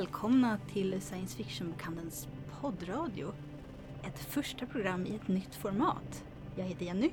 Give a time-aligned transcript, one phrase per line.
[0.00, 2.28] välkomna till Science Fiction-bokhandelns
[2.60, 3.32] poddradio.
[4.02, 6.24] Ett första program i ett nytt format.
[6.56, 7.10] Jag heter Jenny.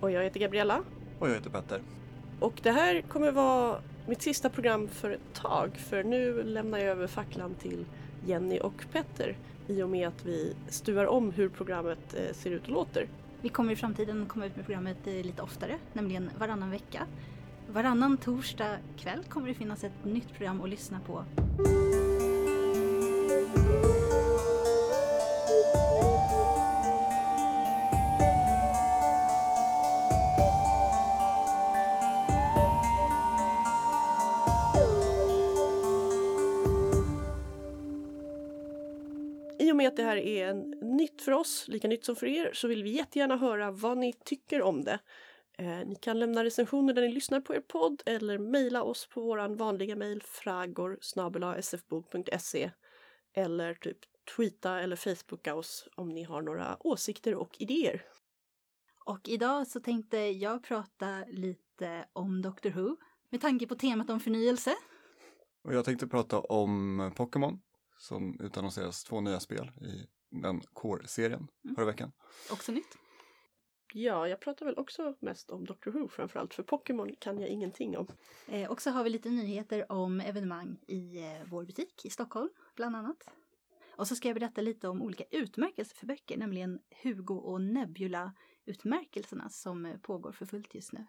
[0.00, 0.82] Och jag heter Gabriella.
[1.18, 1.82] Och jag heter Petter.
[2.40, 6.88] Och det här kommer vara mitt sista program för ett tag för nu lämnar jag
[6.88, 7.84] över facklan till
[8.26, 9.36] Jenny och Petter
[9.66, 13.08] i och med att vi stuvar om hur programmet eh, ser ut och låter.
[13.40, 17.06] Vi kommer i framtiden komma ut med programmet eh, lite oftare, nämligen varannan vecka.
[17.72, 21.24] Varannan torsdag kväll kommer det finnas ett nytt program att lyssna på.
[40.18, 43.70] Är en nytt för oss, lika nytt som för er, så vill vi jättegärna höra
[43.70, 44.98] vad ni tycker om det.
[45.58, 49.20] Eh, ni kan lämna recensioner där ni lyssnar på er podd eller mejla oss på
[49.20, 50.98] våran vanliga mejl fragor
[51.62, 52.70] sfbok.se
[53.34, 53.98] eller typ
[54.36, 58.02] tweeta eller facebooka oss om ni har några åsikter och idéer.
[59.04, 62.96] Och idag så tänkte jag prata lite om Doctor Who
[63.30, 64.74] med tanke på temat om förnyelse.
[65.64, 67.60] Och jag tänkte prata om Pokémon
[67.98, 71.74] som utannonseras två nya spel i den Core-serien Mm.
[71.76, 72.12] förra veckan.
[72.52, 72.98] Också nytt.
[73.94, 77.96] Ja, jag pratar väl också mest om Doctor Who framförallt, för Pokémon kan jag ingenting
[77.98, 78.06] om.
[78.48, 82.48] Eh, och så har vi lite nyheter om evenemang i eh, vår butik i Stockholm,
[82.74, 83.30] bland annat.
[83.96, 89.48] Och så ska jag berätta lite om olika utmärkelser för böcker, nämligen Hugo och Nebula-utmärkelserna
[89.48, 91.06] som eh, pågår för fullt just nu.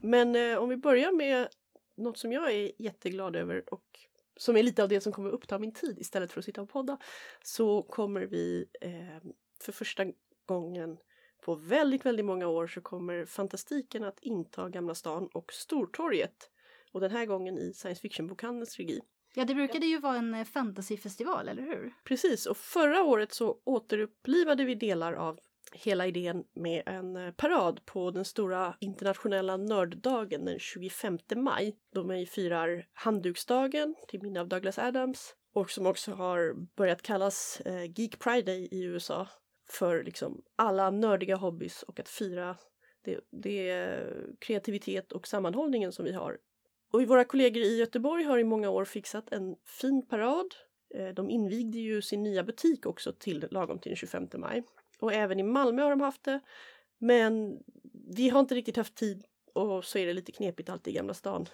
[0.00, 1.48] Men eh, om vi börjar med
[1.96, 4.00] något som jag är jätteglad över och
[4.38, 6.68] som är lite av det som kommer uppta min tid istället för att sitta och
[6.68, 6.98] podda
[7.42, 10.04] så kommer vi eh, för första
[10.46, 10.98] gången
[11.40, 16.50] på väldigt, väldigt många år så kommer Fantastiken att inta Gamla stan och Stortorget
[16.92, 19.00] och den här gången i science fiction-bokhandelns regi.
[19.34, 21.94] Ja, det brukade ju vara en fantasyfestival, eller hur?
[22.04, 25.38] Precis, och förra året så återupplivade vi delar av
[25.72, 31.76] hela idén med en eh, parad på den stora internationella nörddagen den 25 maj.
[31.94, 37.60] Då man firar handduksdagen till minne av Douglas Adams och som också har börjat kallas
[37.60, 39.28] eh, Geek Pride Day i USA
[39.70, 42.56] för liksom alla nördiga hobbys och att fira
[43.04, 46.38] det, det eh, kreativitet och sammanhållningen som vi har.
[46.92, 50.54] Och våra kollegor i Göteborg har i många år fixat en fin parad
[51.14, 54.62] De invigde ju sin nya butik också till lagom till den 25 maj.
[55.00, 56.40] Och även i Malmö har de haft det.
[56.98, 57.58] Men
[58.16, 61.14] vi har inte riktigt haft tid och så är det lite knepigt alltid i Gamla
[61.14, 61.46] stan.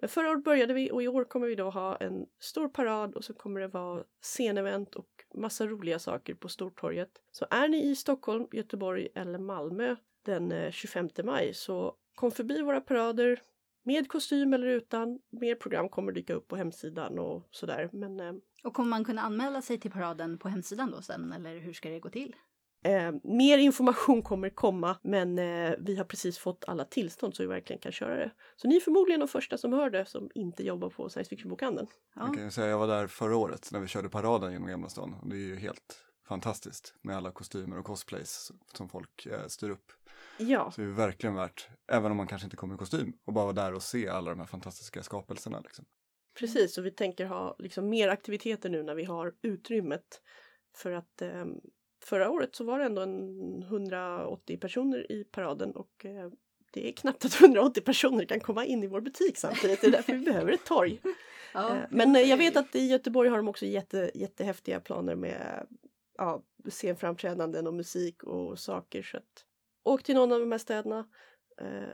[0.00, 3.14] Men förra året började vi och i år kommer vi då ha en stor parad
[3.14, 7.10] och så kommer det vara scenevent och massa roliga saker på Stortorget.
[7.30, 12.62] Så är ni i Stockholm, Göteborg eller Malmö den eh, 25 maj så kom förbi
[12.62, 13.42] våra parader
[13.82, 15.20] med kostym eller utan.
[15.30, 17.90] Mer program kommer dyka upp på hemsidan och sådär.
[17.92, 18.32] Men eh,
[18.64, 21.88] Och kommer man kunna anmäla sig till paraden på hemsidan då sen, eller hur ska
[21.88, 22.36] det gå till?
[22.84, 27.46] Eh, mer information kommer komma men eh, vi har precis fått alla tillstånd så vi
[27.46, 28.30] verkligen kan köra det.
[28.56, 31.86] Så ni är förmodligen de första som hör det som inte jobbar på science fiction-bokhandeln.
[32.14, 32.26] Ja.
[32.26, 35.14] Jag kan säga jag var där förra året när vi körde paraden genom Gamla stan.
[35.24, 39.92] Det är ju helt fantastiskt med alla kostymer och cosplays som folk eh, styr upp.
[40.38, 43.32] Ja, Så det är verkligen värt, även om man kanske inte kommer i kostym, och
[43.32, 45.60] bara vara där och se alla de här fantastiska skapelserna.
[45.60, 45.84] Liksom.
[46.38, 46.78] precis.
[46.78, 50.22] Och vi tänker ha liksom, mer aktiviteter nu när vi har utrymmet.
[50.74, 51.44] För att eh,
[52.04, 56.30] förra året så var det ändå en 180 personer i paraden och eh,
[56.72, 59.80] det är knappt att 180 personer kan komma in i vår butik samtidigt.
[59.80, 61.00] Det är därför vi behöver ett torg.
[61.54, 65.14] Ja, Eh, Men eh, jag vet att i Göteborg har de också jätte, jättehäftiga planer
[65.14, 65.66] med
[66.18, 69.02] ja, scenframträdanden och musik och saker.
[69.02, 69.44] Så att,
[69.82, 71.08] åk till någon av de här städerna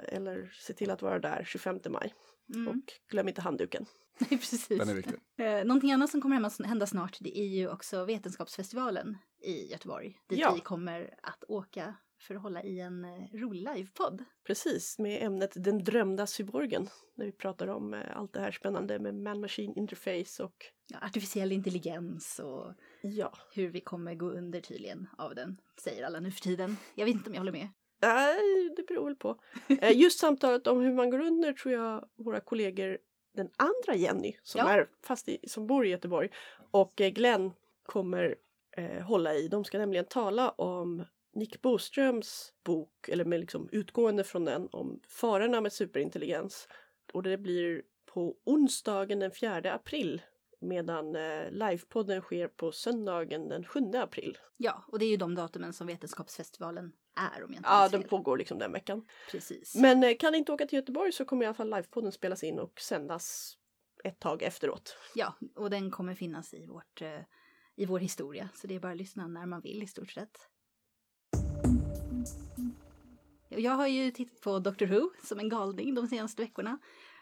[0.09, 2.15] eller se till att vara där 25 maj.
[2.54, 2.69] Mm.
[2.69, 3.86] Och glöm inte handduken.
[4.19, 4.69] Nej, precis.
[4.69, 5.14] Den är viktig.
[5.36, 10.18] Eh, någonting annat som kommer hända snart det är ju också Vetenskapsfestivalen i Göteborg.
[10.28, 10.53] Dit Ja.
[10.54, 14.24] vi kommer att åka för att hålla i en eh, rolig livepodd.
[14.47, 16.89] Precis, med ämnet Den drömda cyborgen.
[17.16, 20.54] När vi pratar om eh, allt det här spännande med man-machine interface och
[20.91, 23.33] Ja, artificiell intelligens och ja.
[23.54, 26.77] hur vi kommer gå under tydligen av den, säger alla nu för tiden.
[26.94, 27.68] Jag vet inte om jag håller med.
[28.00, 29.41] Nej, det beror väl på.
[29.83, 32.98] Eh, Just samtalet om hur man går under tror jag våra kollegor,
[33.33, 34.68] den andra Jenny som, Ja.
[34.71, 36.28] är fast i, som bor i Göteborg
[36.71, 37.53] och eh, Glenn
[37.83, 38.36] kommer
[38.77, 39.48] eh, hålla i.
[39.48, 41.04] De ska nämligen tala om
[41.34, 46.68] Nick Boströms bok, eller med liksom utgående från den, om farorna med superintelligens.
[47.12, 50.22] Och det blir på onsdagen den 4 april
[50.60, 54.39] medan eh, livepodden sker på söndagen den 7 april.
[54.56, 58.00] Ja, och det är ju de datumen som Vetenskapsfestivalen är om jag inte Ja, den
[58.00, 58.10] fel.
[58.10, 59.04] pågår liksom den veckan.
[59.30, 59.74] Precis.
[59.74, 62.44] Men eh, kan ni inte åka till Göteborg så kommer i alla fall livepodden spelas
[62.44, 63.54] in och sändas
[64.04, 64.97] ett tag efteråt.
[65.15, 67.20] Ja, och den kommer finnas i, vårt, eh,
[67.76, 68.48] i vår historia.
[68.54, 70.48] Så det är bara att lyssna när man vill i stort sett.
[73.48, 76.78] Jag har ju tittat på Doctor Who som en galning de senaste veckorna.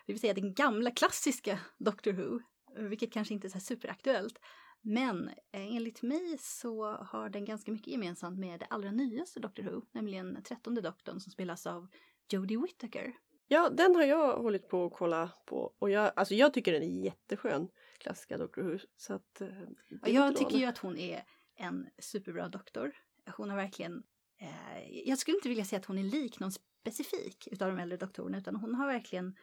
[0.06, 2.40] Det vill säga den gamla klassiska Doctor Who,
[2.88, 4.38] vilket kanske inte är så superaktuellt.
[4.80, 9.62] Men eh, enligt mig så har den ganska mycket gemensamt med det allra nyaste Doctor
[9.62, 11.88] Who, nämligen trettonde doktorn som spelas av
[12.32, 13.14] Jodie Whittaker.
[13.48, 16.82] Ja, den har jag hållit på att kolla på och jag, alltså jag tycker den
[16.82, 17.68] är jätteskön,
[17.98, 18.78] klassiska Doctor Who.
[18.96, 19.48] Så att, eh,
[19.88, 21.24] det är Jag tycker ju att hon är
[21.56, 22.92] en superbra doktor.
[23.36, 24.02] Hon har verkligen,
[24.40, 27.98] eh, jag skulle inte vilja säga att hon är lik någon specifik utav de äldre
[27.98, 29.36] doktorerna utan hon har verkligen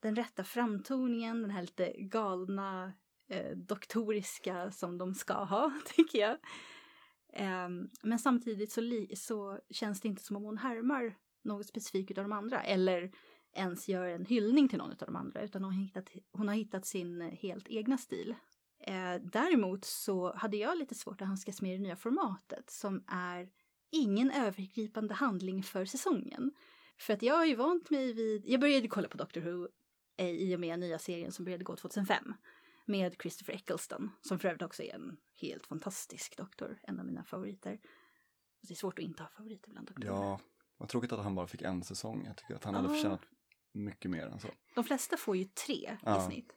[0.00, 2.92] den rätta framtoningen, den här lite galna
[3.32, 6.38] eh, doktoriska som de ska ha, tycker jag.
[7.32, 12.24] Ehm, men samtidigt så, så känns det inte som om hon härmar något specifikt av
[12.24, 13.12] de andra eller
[13.52, 16.54] ens gör en hyllning till någon av de andra utan hon har hittat, hon har
[16.54, 18.34] hittat sin eh, helt egna stil.
[18.80, 23.48] Eh, däremot så hade jag lite svårt att handskas med det nya formatet som är
[23.90, 26.52] ingen övergripande handling för säsongen.
[26.98, 29.68] För att jag har ju vant mig vid, jag började kolla på Doctor Who
[30.16, 32.34] eh, i och med nya serien som började gå 2005
[32.92, 37.24] med Christopher Eccleston som för övrigt också är en helt fantastisk doktor, en av mina
[37.24, 37.78] favoriter.
[38.62, 40.06] Det är svårt att inte ha favoriter bland doktorer.
[40.14, 40.40] Ja,
[40.76, 42.24] vad tråkigt att han bara fick en säsong.
[42.26, 42.94] Jag tycker att han hade Ja.
[42.94, 43.20] förtjänat
[43.72, 44.48] mycket mer än så.
[44.74, 46.22] De flesta får ju tre Ja.
[46.22, 46.52] i snitt.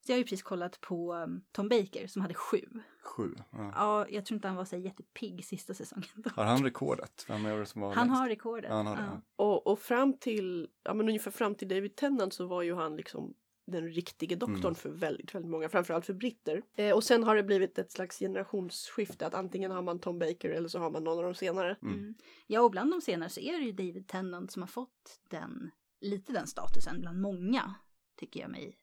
[0.00, 2.60] Så jag har ju precis kollat på um, Tom Baker som hade sju.
[3.02, 3.34] Sju.
[3.52, 3.72] Ja.
[3.74, 6.08] Ja, jag tror inte han var så jättepigg sista säsongen.
[6.14, 6.32] dock.
[6.32, 7.24] Har han rekordet?
[7.28, 8.20] Vem är det som var Han längst?
[8.20, 8.70] har rekordet.
[8.70, 9.20] Ja, han har det, ja.
[9.36, 12.96] Och, och fram till, ja men ungefär fram till David Tennant så var ju han
[12.96, 13.34] liksom
[13.66, 14.74] den riktige doktorn Mm.
[14.74, 16.62] för väldigt, väldigt många, framförallt för britter.
[16.76, 20.50] Eh, och sen har det blivit ett slags generationsskifte att antingen har man Tom Baker
[20.50, 21.76] eller så har man någon av de senare.
[21.82, 21.94] Mm.
[21.98, 22.14] Mm.
[22.46, 25.70] Ja, och bland de senare så är det ju David Tennant som har fått den,
[26.00, 27.74] lite den statusen bland många,
[28.16, 28.76] tycker jag mig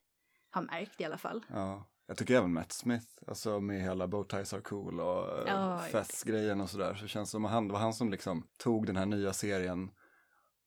[0.54, 1.46] ha märkt i alla fall.
[1.50, 1.90] Ja.
[2.08, 6.62] Jag tycker även Matt Smith, alltså med hela Bowties are cool och Ja, ja, Fess-grejen
[6.62, 8.96] och sådär, så känns det som att han, det var han som liksom tog den
[8.96, 9.92] här nya serien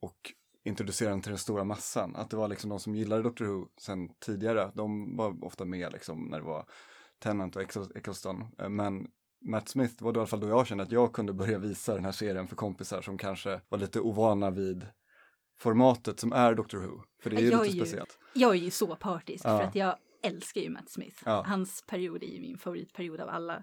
[0.00, 0.32] och
[0.66, 2.16] introducerade den till den stora massan.
[2.16, 5.92] Att det var liksom de som gillade Doctor Who sen tidigare, de var ofta med
[5.92, 6.66] liksom när det var
[7.18, 8.44] Tennant och Eccles- Eccleston.
[8.58, 9.06] Eh, Men
[9.40, 11.94] Matt Smith var då i alla fall då jag kände att jag kunde börja visa
[11.94, 14.86] den här serien för kompisar som kanske var lite ovana vid
[15.58, 17.02] formatet som är Doctor Who.
[17.22, 18.18] För det är ju Jag är lite ju- speciellt.
[18.34, 19.58] Jag är ju så partisk Ja.
[19.58, 21.22] för att jag älskar ju Matt Smith.
[21.24, 21.44] Ja.
[21.46, 23.62] Hans period är ju min favoritperiod av alla.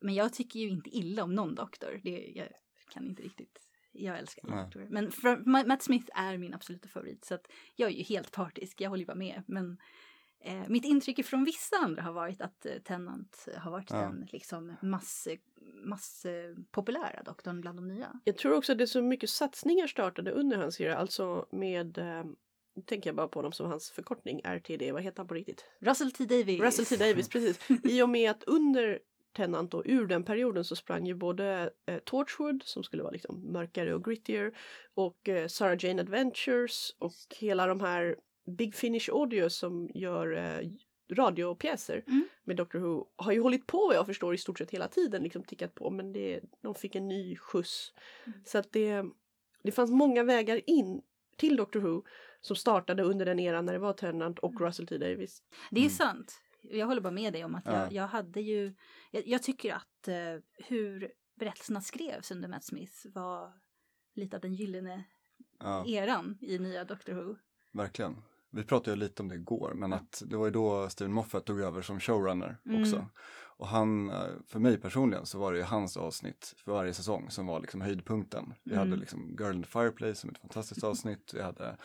[0.00, 2.00] Men jag tycker ju inte illa om någon doktor.
[2.02, 2.48] Det, jag
[2.92, 3.58] kan inte riktigt.
[3.92, 4.64] Jag älskar Nej.
[4.64, 4.86] doktorer.
[4.90, 7.24] Men för, Ma- Matt Smith är min absoluta favorit.
[7.24, 7.46] Så att
[7.76, 8.80] jag är ju helt partisk.
[8.80, 9.42] Jag håller ju bara med.
[9.46, 9.78] Men
[10.40, 13.96] eh, mitt intryck från vissa andra har varit att eh, Tennant har varit Ja.
[13.96, 15.28] den liksom mass,
[15.84, 18.20] mass eh, populära doktorn bland de nya.
[18.24, 21.98] Jag tror också att det är så mycket satsningar startade under hans era, alltså med
[21.98, 22.24] eh,
[22.74, 25.64] nu tänker jag bara på dem som hans förkortning, RTD, vad heter han på riktigt?
[25.80, 26.60] Russell T Davies.
[26.60, 27.58] Russell T Davis, precis.
[27.84, 28.98] I och med att under
[29.32, 33.52] Tennant och ur den perioden så sprang ju både eh, Torchwood som skulle vara liksom
[33.52, 34.52] mörkare och grittier
[34.94, 38.16] och eh, Sarah Jane Adventures och hela de här
[38.46, 40.68] Big Finish Audio som gör eh,
[41.12, 42.28] radiopjäser Mm.
[42.44, 45.22] med Doctor Who har ju hållit på vad jag förstår i stort sett hela tiden
[45.22, 47.92] liksom tickat på men det, de fick en ny skjuts.
[48.26, 48.38] Mm.
[48.44, 49.04] Så att det,
[49.62, 51.02] det fanns många vägar in
[51.36, 52.02] till Doctor Who
[52.40, 54.62] som startade under den eran när det var Tennant och Mm.
[54.66, 55.42] Russell T Davis.
[55.70, 55.90] Det är Mm.
[55.90, 56.40] sant.
[56.62, 57.88] Jag håller bara med dig om att jag, Ja.
[57.90, 58.74] jag hade ju...
[59.10, 60.14] Jag, jag tycker att eh,
[60.68, 63.52] hur berättelserna skrevs under Matt Smith var
[64.14, 65.04] lite av den gyllene
[65.58, 65.84] Ja.
[65.86, 67.36] eran i nya Doctor Who.
[67.72, 68.22] Verkligen.
[68.52, 71.44] Vi pratade ju lite om det igår, men att det var ju då Steven Moffat
[71.46, 72.82] tog över som showrunner Mm.
[72.82, 73.06] också.
[73.56, 77.30] Och han, eh, för mig personligen så var det ju hans avsnitt för varje säsong
[77.30, 78.54] som var liksom höjdpunkten.
[78.64, 78.78] Vi Mm.
[78.88, 81.30] hade liksom Girl in the Fireplace som ett fantastiskt avsnitt.
[81.34, 81.76] Vi hade,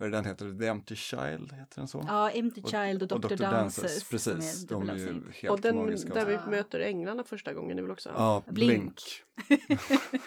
[0.00, 0.58] vad är den heter?
[0.58, 2.04] The Empty Child, heter den så?
[2.08, 3.28] Ja, Empty Child och, och Dr.
[3.28, 3.36] Dr.
[3.36, 4.08] Dances.
[4.10, 6.14] Precis, de är ju helt och den magiska.
[6.14, 6.46] där vi Ja.
[6.50, 9.00] möter änglarna första gången är väl också Ja, Blink.
[9.48, 9.60] Blink.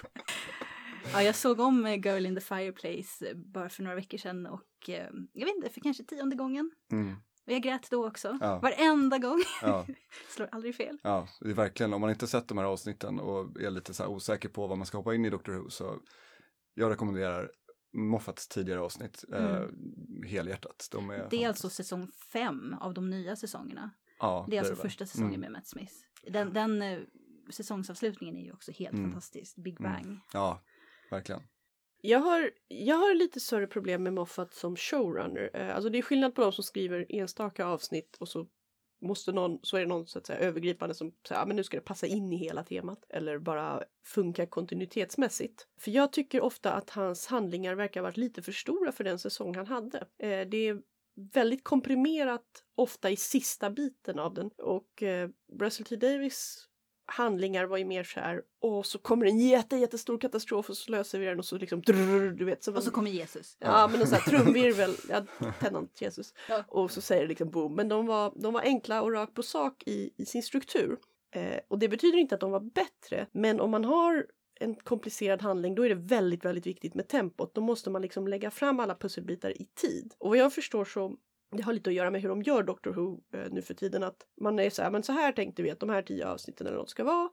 [1.13, 4.46] Ja, jag såg om eh, Girl in the Fireplace eh, bara för några veckor sedan
[4.48, 6.72] och eh, jag vet inte, för kanske tionde gången.
[6.92, 7.13] Mm.
[7.46, 8.38] Och jag grät då också.
[8.42, 8.60] Ja.
[8.60, 9.39] Varenda gång.
[9.62, 9.86] Ja,
[10.30, 10.98] Slår aldrig fel.
[11.03, 14.03] ja, det är verkligen, om man inte sett de här avsnitten och är lite så
[14.03, 16.00] här osäker på vad man ska hoppa in i Doctor Who så
[16.74, 17.51] jag rekommenderar
[17.93, 19.62] Moffats tidigare avsnitt eh,
[20.27, 20.88] helhjärtat.
[20.91, 21.27] De är Mm.
[21.29, 23.91] Det är alltså säsong fem av de nya säsongerna.
[24.19, 24.81] ja, Det är alltså väl.
[24.81, 25.41] första säsongen Mm.
[25.41, 25.93] med Matt Smith.
[26.27, 27.00] Den, den eh,
[27.50, 29.12] säsongsavslutningen är ju också helt Mm.
[29.12, 29.55] fantastisk.
[29.55, 29.91] Big Mm.
[29.91, 30.19] Bang.
[30.33, 30.63] Ja,
[31.12, 31.41] verkligen.
[32.01, 35.50] Jag har, jag har lite större problem med Moffat som showrunner.
[35.53, 38.47] Eh, Alltså det är skillnad på de som skriver enstaka avsnitt och så
[39.03, 41.63] måste någon, så är det någon så att säga övergripande som säger att men nu
[41.63, 45.67] ska det passa in i hela temat eller bara funka kontinuitetsmässigt.
[45.79, 49.19] För jag tycker ofta att hans handlingar verkar ha varit lite för stora för den
[49.19, 49.98] säsong han hade.
[49.98, 50.81] Eh, Det är
[51.33, 54.50] väldigt komprimerat ofta i sista biten av den.
[54.57, 55.29] Och eh,
[55.60, 56.67] Russell T Davis
[57.05, 60.91] handlingar var ju mer så här och så kommer en jätte, jättestor katastrof och så
[60.91, 62.63] löser vi den och så liksom drrr, du vet.
[62.63, 63.57] Så Och så kommer Jesus.
[63.60, 65.25] Ja men en sån här trumvirvel, ja,
[65.60, 66.33] Tennant Jesus.
[66.50, 66.63] Ja.
[66.67, 67.75] Och så säger det liksom boom.
[67.75, 70.98] Men de var, de var enkla och rakt på sak i, i sin struktur.
[71.31, 73.27] Eh, och det betyder inte att de var bättre.
[73.31, 74.25] Men om man har
[74.60, 77.55] en komplicerad handling då är det väldigt, väldigt viktigt med tempot.
[77.55, 80.13] Då måste man liksom lägga fram alla pusselbitar i tid.
[80.17, 81.17] Och vad jag förstår så
[81.57, 84.03] det har lite att göra med hur de gör Doctor Who eh, nu för tiden.
[84.03, 86.67] Att man är så här, men så här tänkte vi att de här tio avsnitten
[86.67, 87.29] eller något ska vara.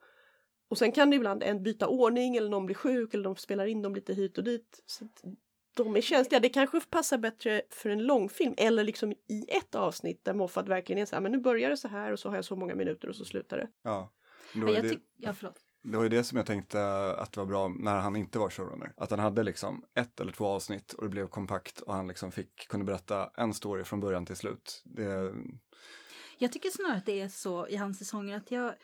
[0.68, 3.66] Och sen kan det ibland en byta ordning eller någon blir sjuk eller de spelar
[3.66, 4.82] in dem lite hit och dit.
[4.86, 5.22] Så att
[5.76, 6.40] de är känsliga.
[6.40, 11.02] Det kanske passar bättre för en långfilm eller liksom i ett avsnitt där Moffat verkligen
[11.02, 12.74] är så här, men nu börjar det så här och så har jag så många
[12.74, 13.68] minuter och så slutar det.
[13.82, 14.12] Ja.
[14.54, 16.80] Då jag tyck- ja, förlåt det var ju det som jag tänkte
[17.14, 18.92] att det var bra när han inte var showrunner.
[18.96, 22.32] Att han hade liksom ett eller två avsnitt och det blev kompakt och han liksom
[22.32, 24.82] fick, kunde berätta en story från början till slut.
[24.84, 25.34] Det,
[26.38, 28.74] Jag tycker snarare att det är så i hans säsonger att jag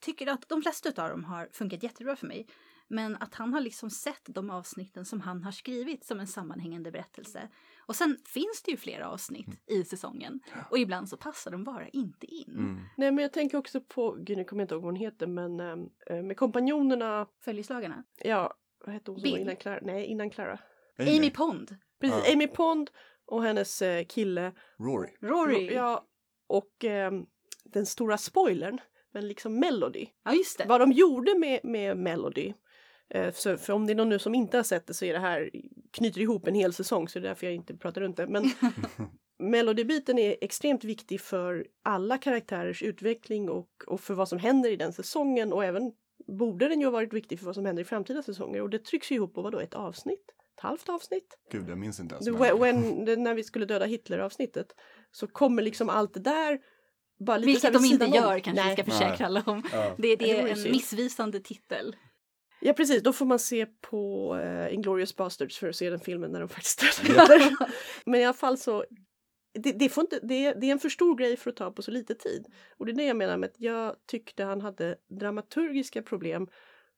[0.00, 2.46] tycker att de flesta av dem har funkat jättebra för mig.
[2.88, 6.90] Men att han har liksom sett de avsnitten som han har skrivit som en sammanhängande
[6.90, 7.48] berättelse.
[7.92, 10.40] Och sen finns det ju flera avsnitt i säsongen.
[10.70, 12.44] Och ibland så passar de bara inte in.
[12.58, 12.80] mm.
[12.96, 15.26] Nej men jag tänker också på, gud nu kommer jag inte ihåg vad hon heter
[15.26, 18.04] men eh, med kompanjonerna, Följeslagarna.
[18.24, 18.54] ja
[18.86, 19.78] vad hette hon som var innan Clara?
[19.82, 20.58] Nej innan Clara.
[20.98, 21.76] Amy Pond.
[22.00, 22.32] Precis, Ja.
[22.32, 22.90] Amy Pond
[23.26, 25.08] och hennes eh, kille Rory.
[25.20, 25.74] Rory.
[25.74, 26.06] Ja,
[26.46, 27.26] och ehm,
[27.64, 28.80] den stora spoilern,
[29.12, 30.06] men liksom Melody.
[30.24, 30.64] Ja, just det.
[30.68, 32.52] Vad de gjorde med, med Melody.
[33.14, 35.12] Eh, så, för om det är någon nu som inte har sett det så är
[35.12, 35.50] det här,
[35.90, 38.26] knyter ihop en hel säsong så det är därför jag inte pratar runt det.
[38.26, 38.44] Men
[39.38, 44.76] Melody-biten är extremt viktig för alla karaktärers utveckling och, och för vad som händer i
[44.76, 45.92] den säsongen och även
[46.26, 48.78] borde den ju ha varit viktig för vad som händer i framtida säsonger och det
[48.78, 50.24] trycks ju ihop på vadå, ett avsnitt?
[50.56, 51.38] Ett halvt avsnitt?
[51.50, 52.60] Gud, jag minns inte ens.
[52.60, 54.72] When, det, när vi skulle döda Hitler avsnittet
[55.10, 56.60] så kommer liksom allt det där
[57.18, 58.14] bara lite Vilket de inte sidan om.
[58.14, 58.74] gör kanske Nej.
[58.76, 59.62] vi ska försäkra alla om.
[59.72, 59.94] Ja.
[59.98, 61.96] Det, det är en missvisande titel.
[62.64, 66.30] Ja precis, då får man se på uh, Inglourious Basterds för att se den filmen
[66.32, 67.50] när de faktiskt dödar.
[68.06, 68.84] Men i alla fall så
[69.54, 71.70] det, det, får inte, det, är- det är en för stor grej för att ta
[71.70, 72.46] på så lite tid.
[72.76, 76.48] Och det är det jag menar med att jag tyckte han hade dramaturgiska problem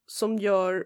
[0.07, 0.85] som gör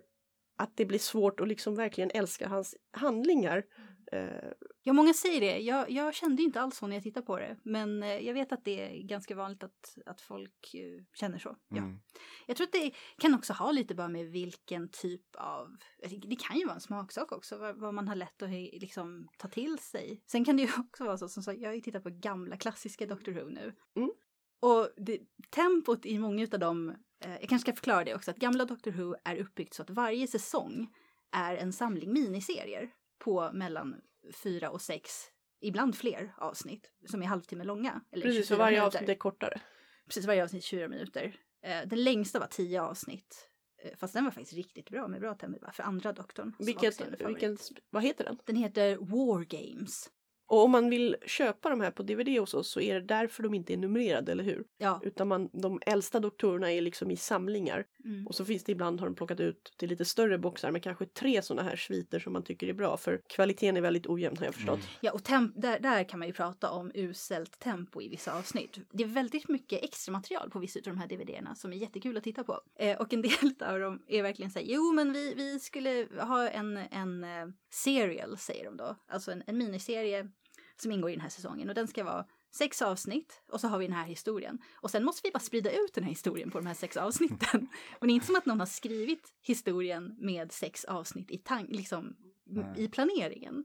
[0.58, 3.62] att det blir svårt att liksom verkligen älska hans handlingar.
[4.12, 4.50] Eh,
[4.88, 5.58] Ja, många säger det.
[5.58, 7.56] Jag, jag kände inte alls så när jag tittade på det.
[7.62, 11.56] Men eh, jag vet att det är ganska vanligt att, att folk eh, känner så.
[11.68, 11.76] Ja.
[11.76, 12.00] Mm.
[12.46, 15.76] Jag tror att det kan också ha lite bara med vilken typ av...
[16.28, 19.28] Det kan ju vara en smaksak också, vad, vad man har lätt att he- liksom,
[19.38, 20.22] ta till sig.
[20.26, 22.56] Sen kan det ju också vara så, som sagt, jag har ju tittat på gamla
[22.56, 23.74] klassiska Doctor Who nu.
[23.96, 24.10] Mm.
[24.60, 26.90] Och det, tempot i många av dem,
[27.24, 29.90] eh, jag kanske ska förklara det också, att gamla Doctor Who är uppbyggt så att
[29.90, 30.94] varje säsong
[31.32, 34.00] är en samling miniserier på mellan
[34.32, 38.00] fyra och sex, ibland fler avsnitt som är halvtimme långa.
[38.12, 38.98] Eller precis, 24 och varje minuter.
[38.98, 39.60] avsnitt är kortare.
[40.06, 41.37] Precis, varje avsnitt 24 minuter.
[41.62, 43.48] Eh, den längsta var 10 avsnitt.
[43.82, 46.54] Eh, fast den var faktiskt riktigt bra med bra tempo för andra doktorn.
[46.58, 47.58] Vilket, vilken,
[47.90, 48.38] vad heter den?
[48.44, 50.10] Den heter War Games.
[50.48, 53.42] Och om man vill köpa de här på DVD hos oss så är det därför
[53.42, 54.64] de inte är numrerade, eller hur?
[54.78, 55.00] Ja.
[55.04, 57.84] Utan man, de äldsta doktorerna är liksom i samlingar.
[58.04, 58.26] Mm.
[58.26, 61.06] Och så finns det ibland har de plockat ut till lite större boxar med kanske
[61.06, 62.96] tre sådana här sviter som man tycker är bra.
[62.96, 64.80] För kvaliteten är väldigt ojämn har jag förstått.
[65.00, 65.20] Ja, och
[65.54, 68.78] där, där kan man ju prata om uselt tempo i vissa avsnitt.
[68.92, 72.16] Det är väldigt mycket extra material på vissa av de här DVD-erna som är jättekul
[72.16, 72.60] att titta på.
[72.78, 76.06] Eh, och en del av dem är verkligen så här, jo men vi, vi skulle
[76.20, 78.96] ha en, en eh, serial, säger de då.
[79.08, 80.28] Alltså en, en miniserie
[80.82, 83.78] som ingår i den här säsongen och den ska vara sex avsnitt och så har
[83.78, 84.58] vi den här historien.
[84.75, 87.68] Och sen måste vi bara sprida ut den här historien på de här sex avsnitten.
[87.99, 91.68] och det är inte som att någon har skrivit historien med sex avsnitt i, tan-
[91.68, 92.75] liksom, Nej.
[92.76, 93.64] i planeringen.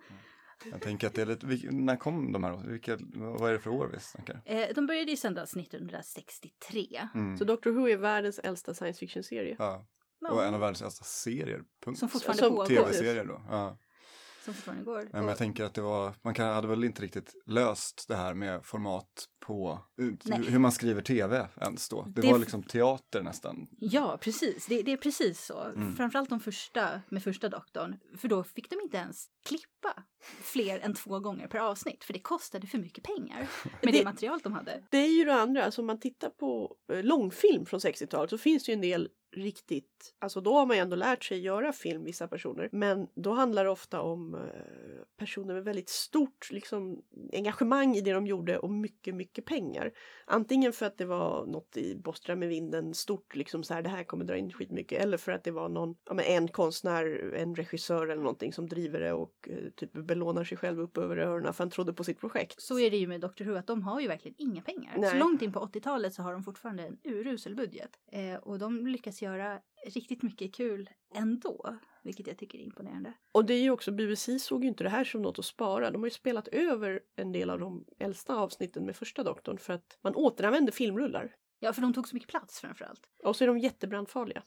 [0.72, 2.67] Jag tänker att det är lite, när kom de här?
[2.67, 4.41] Vilka, vad är det för år vi snackar?
[4.46, 7.10] Eh, de började ju sändas 1963.
[7.13, 7.38] Mm.
[7.38, 9.55] Så Doctor Who är världens äldsta science fiction-serie.
[9.60, 9.86] Ja.
[10.29, 12.00] Och en av världens äldsta serier, punkt.
[12.00, 12.65] som fortfarande pågår.
[12.65, 13.41] Tv-serier då.
[13.50, 13.77] Ja.
[14.45, 14.97] Som fortfarande går.
[14.97, 18.05] Nej, men Och- jag tänker att det var, man kan, hade väl inte riktigt löst
[18.07, 19.79] det här med format på
[20.23, 20.43] Nej.
[20.47, 22.05] hur man skriver tv ens då.
[22.15, 23.67] Det, Det- var liksom teater nästan.
[23.79, 24.65] Ja, precis.
[24.65, 25.62] Det, det är precis så.
[25.63, 25.95] Mm.
[25.95, 27.95] Framförallt de första med första doktorn.
[28.17, 30.03] För då fick de inte ens klippa
[30.41, 32.03] fler än två gånger per avsnitt.
[32.03, 33.47] För det kostade för mycket pengar
[33.81, 34.83] med det, Det- material de hade.
[34.91, 38.38] Det är ju det andra, alltså om man tittar på eh, långfilm från 60-talet så
[38.38, 41.73] finns det ju en del riktigt, alltså då har man ju ändå lärt sig göra
[41.73, 44.41] film vissa personer, men då handlar det ofta om eh,
[45.17, 47.01] personer med väldigt stort liksom,
[47.33, 49.91] engagemang i det de gjorde och mycket, mycket pengar.
[50.25, 53.89] Antingen för att det var något i Bostra med vinden stort, liksom så här, det
[53.89, 57.33] här kommer dra in skitmycket, eller för att det var någon, ja, men en konstnär,
[57.35, 61.17] en regissör eller någonting som driver det och eh, typ belånar sig själv upp över
[61.17, 62.61] öronen för han trodde på sitt projekt.
[62.61, 64.95] Så är det ju med Doctor Who att de har ju verkligen inga pengar.
[64.97, 65.09] Nej.
[65.09, 67.99] Så långt in på 80-talet så har de fortfarande en urusel budget.
[68.11, 71.77] Eh, och de lyckas göra riktigt mycket kul ändå.
[72.03, 73.13] Vilket jag tycker är imponerande.
[73.32, 75.92] Och det är ju också, BBC såg ju inte det här som något att spara.
[75.92, 79.74] De har ju spelat över en del av de äldsta avsnitten med första doktorn för
[79.74, 81.36] att man återanvänder filmrullar.
[81.60, 83.10] Ja, för de tog så mycket plats framförallt.
[83.24, 84.44] Och så är de jättebrandfarliga.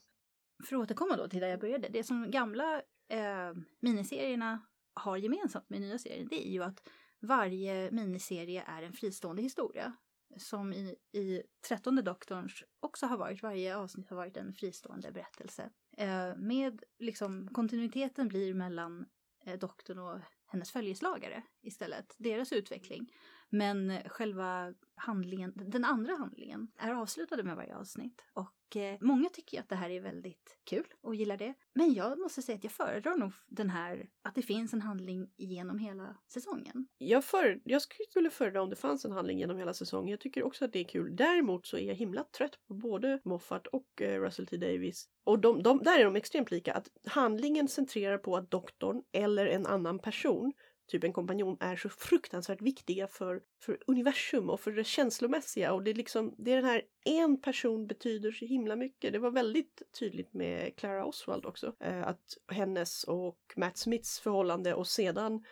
[0.65, 1.89] För att återkomma då till där jag började.
[1.89, 4.61] Det som gamla eh, miniserierna
[4.95, 6.89] har gemensamt med nya serier det är ju att
[7.21, 9.93] varje miniserie är en fristående historia.
[10.37, 13.43] Som i, i trettonde doktorns också har varit.
[13.43, 15.71] Varje avsnitt har varit en fristående berättelse.
[15.97, 19.07] Eh, med liksom kontinuiteten blir mellan
[19.45, 22.15] eh, doktorn och hennes följeslagare istället.
[22.19, 23.13] Deras utveckling.
[23.51, 28.25] Men själva handlingen, den andra handlingen, är avslutade med varje avsnitt.
[28.33, 31.55] Och eh, många tycker ju att det här är väldigt kul och gillar det.
[31.75, 35.31] Men jag måste säga att jag föredrar nog den här, att det finns en handling
[35.37, 36.89] genom hela säsongen.
[36.99, 40.11] Jag, för, jag skulle föredra om det fanns en handling genom hela säsongen.
[40.11, 41.17] Jag tycker också att det är kul.
[41.17, 45.09] Däremot så är jag himla trött på både Moffat och eh, Russell T Davies.
[45.25, 46.75] Och de, de, där är de extremt lika.
[46.75, 50.53] Att handlingen centrerar på att doktorn eller en annan person
[50.87, 55.83] typ en kompanjon är så fruktansvärt viktiga för, för universum och för det känslomässiga och
[55.83, 59.13] det är liksom, det är den här en person betyder så himla mycket.
[59.13, 64.75] Det var väldigt tydligt med Clara Oswald också, eh, att hennes och Matt Smiths förhållande
[64.75, 65.45] och sedan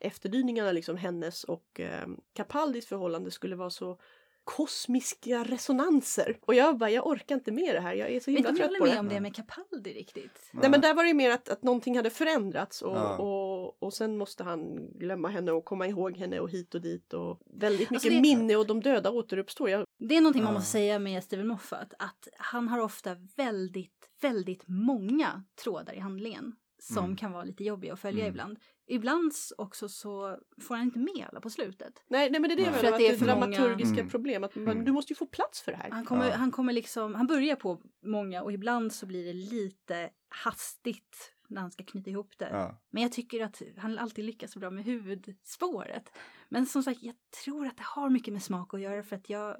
[0.00, 3.98] efterdyningarna liksom hennes och eh, Capaldis förhållande skulle vara så
[4.44, 6.38] kosmiska resonanser.
[6.40, 7.94] Och jag bara, jag orkar inte med det här.
[7.94, 9.00] Jag är så himla inte om trött jag på håller med det.
[9.00, 10.50] om det med Capaldi riktigt.
[10.52, 13.16] Nej men där var det ju mer att, att någonting hade förändrats och, Ja.
[13.16, 17.12] och, och sen måste han glömma henne och komma ihåg henne och hit och dit
[17.14, 19.70] och väldigt mycket Alltså det- minne och de döda återuppstår.
[19.70, 24.10] Jag, Det är någonting man måste säga med Steven Moffat, att han har ofta väldigt,
[24.20, 27.16] väldigt många trådar i handlingen som Mm.
[27.16, 28.32] kan vara lite jobbiga att följa Mm.
[28.34, 28.58] ibland.
[28.90, 31.92] Ibland också så får han inte med alla på slutet.
[32.08, 34.08] nej, nej men det är det jag menar, att det är för många- dramaturgiska Mm.
[34.10, 34.44] problem.
[34.44, 34.84] Att man, Mm.
[34.84, 35.90] du måste ju få plats för det här.
[35.90, 36.34] Han kommer, Ja.
[36.36, 41.60] han kommer liksom, han börjar på många och ibland så blir det lite hastigt när
[41.60, 42.48] han ska knyta ihop det.
[42.50, 42.78] Ja.
[42.90, 46.12] Men jag tycker att han alltid lyckas så bra med huvudspåret.
[46.50, 49.30] Men som sagt, jag tror att det har mycket med smak att göra för att
[49.30, 49.56] jag...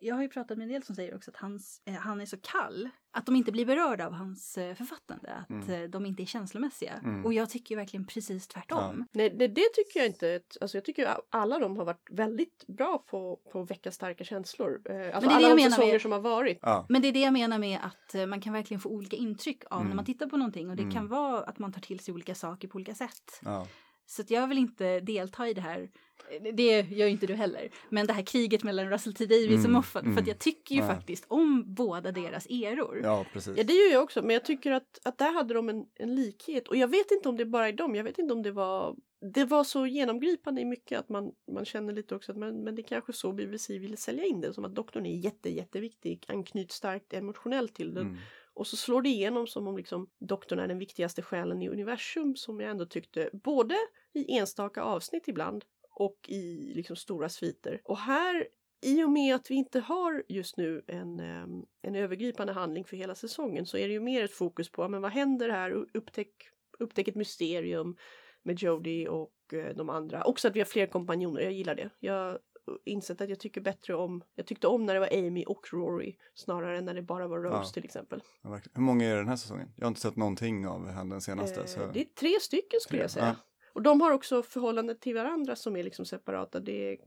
[0.00, 2.26] Jag har ju pratat med en del som säger också att hans, eh, han är
[2.26, 2.88] så kall.
[3.12, 5.32] Att de inte blir berörda av hans eh, författande.
[5.32, 5.70] Att Mm.
[5.82, 6.92] eh, de inte är känslomässiga.
[7.04, 7.24] Mm.
[7.24, 9.04] Och jag tycker verkligen precis tvärtom.
[9.12, 10.40] Nej, det, det tycker jag inte.
[10.60, 14.80] Alltså jag tycker alla de har varit väldigt bra på, på att väcka starka känslor.
[14.84, 16.58] Eh, Alltså det är det alla jag de säsonger med- som har varit.
[16.62, 16.86] Ja.
[16.88, 19.78] Men det är det jag menar med att man kan verkligen få olika intryck av
[19.78, 19.96] när Mm.
[19.96, 20.70] man tittar på någonting.
[20.70, 20.94] Och det Mm.
[20.94, 23.40] kan vara att man tar till sig olika saker på olika sätt.
[23.42, 23.66] Ja.
[24.10, 25.90] Så att jag vill inte delta i det här.
[26.30, 27.70] eh, Det gör ju inte du heller.
[27.88, 30.02] Men det här kriget mellan Russell T Davies och Mm, Moffat.
[30.02, 30.18] För mm.
[30.18, 30.90] att jag tycker ju Nej.
[30.94, 33.00] faktiskt om båda deras eror.
[33.04, 33.56] ja, precis.
[33.56, 36.14] Ja det gör jag också men jag tycker att, att där hade de en, en
[36.14, 38.52] likhet och jag vet inte om det bara är dem, jag vet inte om det
[38.52, 38.96] var
[39.34, 42.74] det var så genomgripande i mycket att man, man känner lite också att men, men
[42.74, 46.24] det är kanske så BBC ville sälja in det som att doktorn är jätte, jätteviktig,
[46.28, 48.18] anknyts starkt emotionellt till den Mm
[48.54, 52.36] och så slår det igenom som om liksom doktorn är den viktigaste själen i universum
[52.36, 53.74] som jag ändå tyckte både
[54.12, 57.80] i enstaka avsnitt ibland och i liksom stora sviter.
[57.84, 58.48] Och här
[58.82, 62.96] i och med att vi inte har just nu en, ehm, en övergripande handling för
[62.96, 66.32] hela säsongen så är det ju mer ett fokus på men vad händer här, upptäck,
[66.78, 67.96] upptäck ett mysterium
[68.42, 70.24] med Jodie och eh, de andra.
[70.24, 71.90] Också att vi har fler kompanjoner, jag gillar det.
[71.98, 72.38] Jag
[72.84, 76.16] insett att jag tycker bättre om, jag tyckte om när det var Amy och Rory
[76.34, 77.64] snarare än när det bara var Rose Ja.
[77.74, 78.22] till exempel.
[78.42, 78.60] Ja.
[78.74, 79.72] Hur många är det den här säsongen?
[79.76, 81.60] Jag har inte sett någonting av han den senaste.
[81.60, 81.86] Eh, så...
[81.92, 83.24] Det är tre stycken skulle Tre, jag säga.
[83.26, 83.34] ja.
[83.72, 86.60] Och de har också förhållande till varandra som är liksom separata.
[86.60, 86.98] Det är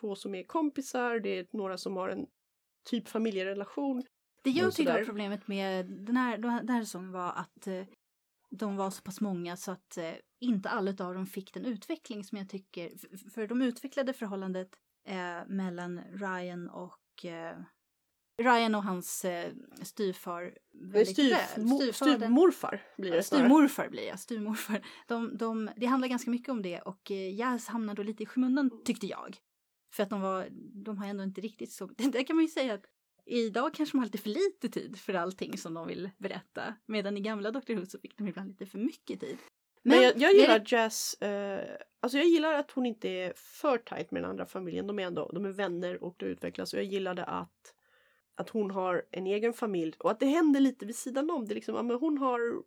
[0.00, 2.26] två som är kompisar, det är några som har en
[2.90, 4.02] typ familjerelation.
[4.44, 7.84] Det jag Men tyckte var problemet med den här, den här säsongen var att eh,
[8.50, 12.24] de var så pass många så att eh, inte alla av dem fick den utveckling
[12.24, 14.68] som jag tycker, f- för de utvecklade förhållandet
[15.08, 17.56] eh, mellan Ryan och eh,
[18.42, 23.44] Ryan och hans eh, styvfar väldigt Styvfadern- styvmorfar blir det snarare.
[23.48, 24.86] Styvmorfar blir jag, styvmorfar.
[25.06, 28.26] De, de, det handlar ganska mycket om det och eh, Jazz hamnar då lite i
[28.26, 29.36] skymundan tyckte jag.
[29.94, 30.48] För att de var,
[30.84, 32.84] de har ändå inte riktigt så, där kan man ju säga att
[33.26, 36.74] idag kanske de har lite för lite tid för allting som de vill berätta.
[36.86, 39.38] Medan i gamla Doctor Who så fick de ibland lite för mycket tid.
[39.82, 43.32] Men, jag, jag men gillar det- Jazz, eh, alltså jag gillar att hon inte är
[43.36, 44.86] för tajt med den andra familjen.
[44.86, 47.74] De är ändå, de är vänner och det utvecklas och jag gillade att
[48.34, 51.48] att hon har en egen familj och att det händer lite vid sidan om.
[51.48, 52.62] Det liksom, ja, men hon har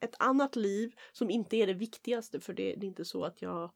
[0.00, 3.42] ett annat liv som inte är det viktigaste för det, det är inte så att
[3.42, 3.70] jag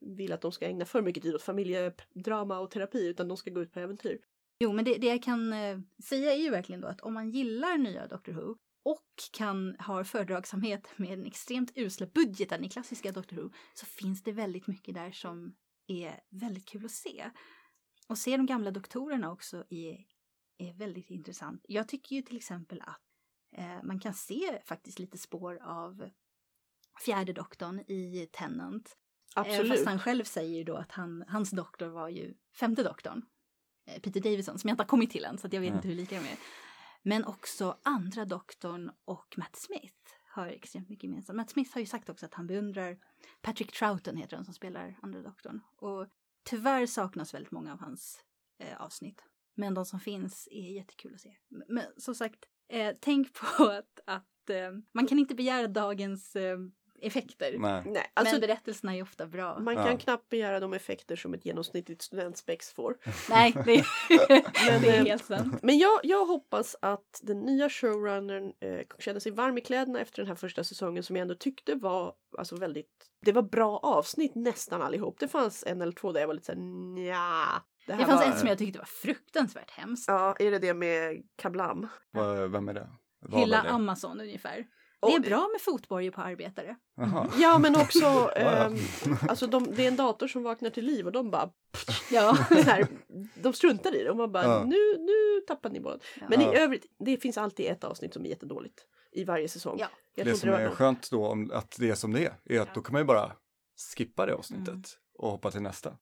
[0.00, 3.50] vill att de ska ägna för mycket tid åt familjedrama och terapi utan de ska
[3.50, 4.18] gå ut på äventyr.
[4.58, 7.30] Jo, men det, det jag kan eh, säga är ju verkligen då att om man
[7.30, 13.12] gillar nya Doctor Who och kan ha fördragsamhet med den extremt usla budgeten i klassiska
[13.12, 15.54] Doctor Who så finns det väldigt mycket där som
[15.86, 17.30] är väldigt kul att se.
[18.08, 20.04] Och se de gamla doktorerna också är,
[20.58, 21.64] är väldigt intressant.
[21.68, 23.02] Jag tycker ju till exempel att
[23.56, 26.10] eh, man kan se faktiskt lite spår av
[27.04, 28.96] fjärde doktorn i Tennant.
[29.36, 29.72] Eh, Absolut.
[29.72, 33.22] fast han själv säger ju då att han, hans doktor var ju femte doktorn.
[33.86, 35.76] Eh, Peter Davison, som jag inte har kommit till än så att jag vet Ja.
[35.76, 36.38] inte hur lika de är.
[37.02, 41.36] Men också andra doktorn och Matt Smith har extremt mycket gemensamt.
[41.36, 42.98] Matt Smith har ju sagt också att han beundrar
[43.42, 45.60] Patrick Troughton heter han som spelar andra doktorn.
[45.76, 46.06] Och
[46.42, 48.24] tyvärr saknas väldigt många av hans
[48.58, 49.24] eh, avsnitt.
[49.54, 51.36] Men de som finns är jättekul att se.
[51.68, 56.58] Men, som sagt, eh, tänk på att, att eh, man kan inte begära dagens eh,
[57.02, 57.54] effekter.
[57.58, 57.82] Nej.
[57.86, 59.58] Nej, alltså men berättelserna är ofta bra.
[59.58, 59.98] man kan Ja.
[59.98, 62.96] knappt begära de effekter som ett genomsnittligt studentspex får.
[63.30, 63.62] Nej, det,
[64.82, 65.62] det är eh, helt sant.
[65.62, 70.22] Men jag, jag hoppas att den nya showrunnern eh, känner sig varm i kläderna efter
[70.22, 73.08] den här första säsongen som jag ändå tyckte var alltså väldigt...
[73.24, 75.18] Det var bra avsnitt nästan allihop.
[75.20, 76.58] Det fanns en eller två där jag var lite såhär
[76.94, 77.62] nja.
[77.86, 78.32] Det, Det fanns var...
[78.32, 80.04] ett som jag tyckte var fruktansvärt hemskt.
[80.08, 81.88] Ja, är det det med Kablam?
[82.10, 82.88] Vad- Vem är det?
[83.20, 83.60] Vad det?
[83.60, 84.64] Amazon ungefär.
[85.02, 86.76] Och- Det är bra med fotbojor på arbetare.
[86.96, 87.28] Jaha.
[87.38, 89.16] Ja men också, Ja, ehm, ja.
[89.28, 91.50] alltså de, det är en dator som vaknar till liv och de bara,
[92.10, 92.36] Ja.
[92.48, 92.86] så här,
[93.34, 94.64] de struntar i det och man bara, Ja.
[94.64, 96.00] nu, nu tappar ni bollen.
[96.28, 96.54] Men Ja.
[96.54, 99.76] i övrigt, det finns alltid ett avsnitt som är jättedåligt i varje säsong.
[99.80, 99.86] Ja.
[100.14, 100.76] Jag Det som det är någon.
[100.76, 102.72] skönt då om att det är som det är, är att Ja.
[102.74, 103.32] då kan man ju bara
[103.96, 104.82] skippa det avsnittet Mm.
[105.18, 105.96] och hoppa till nästa.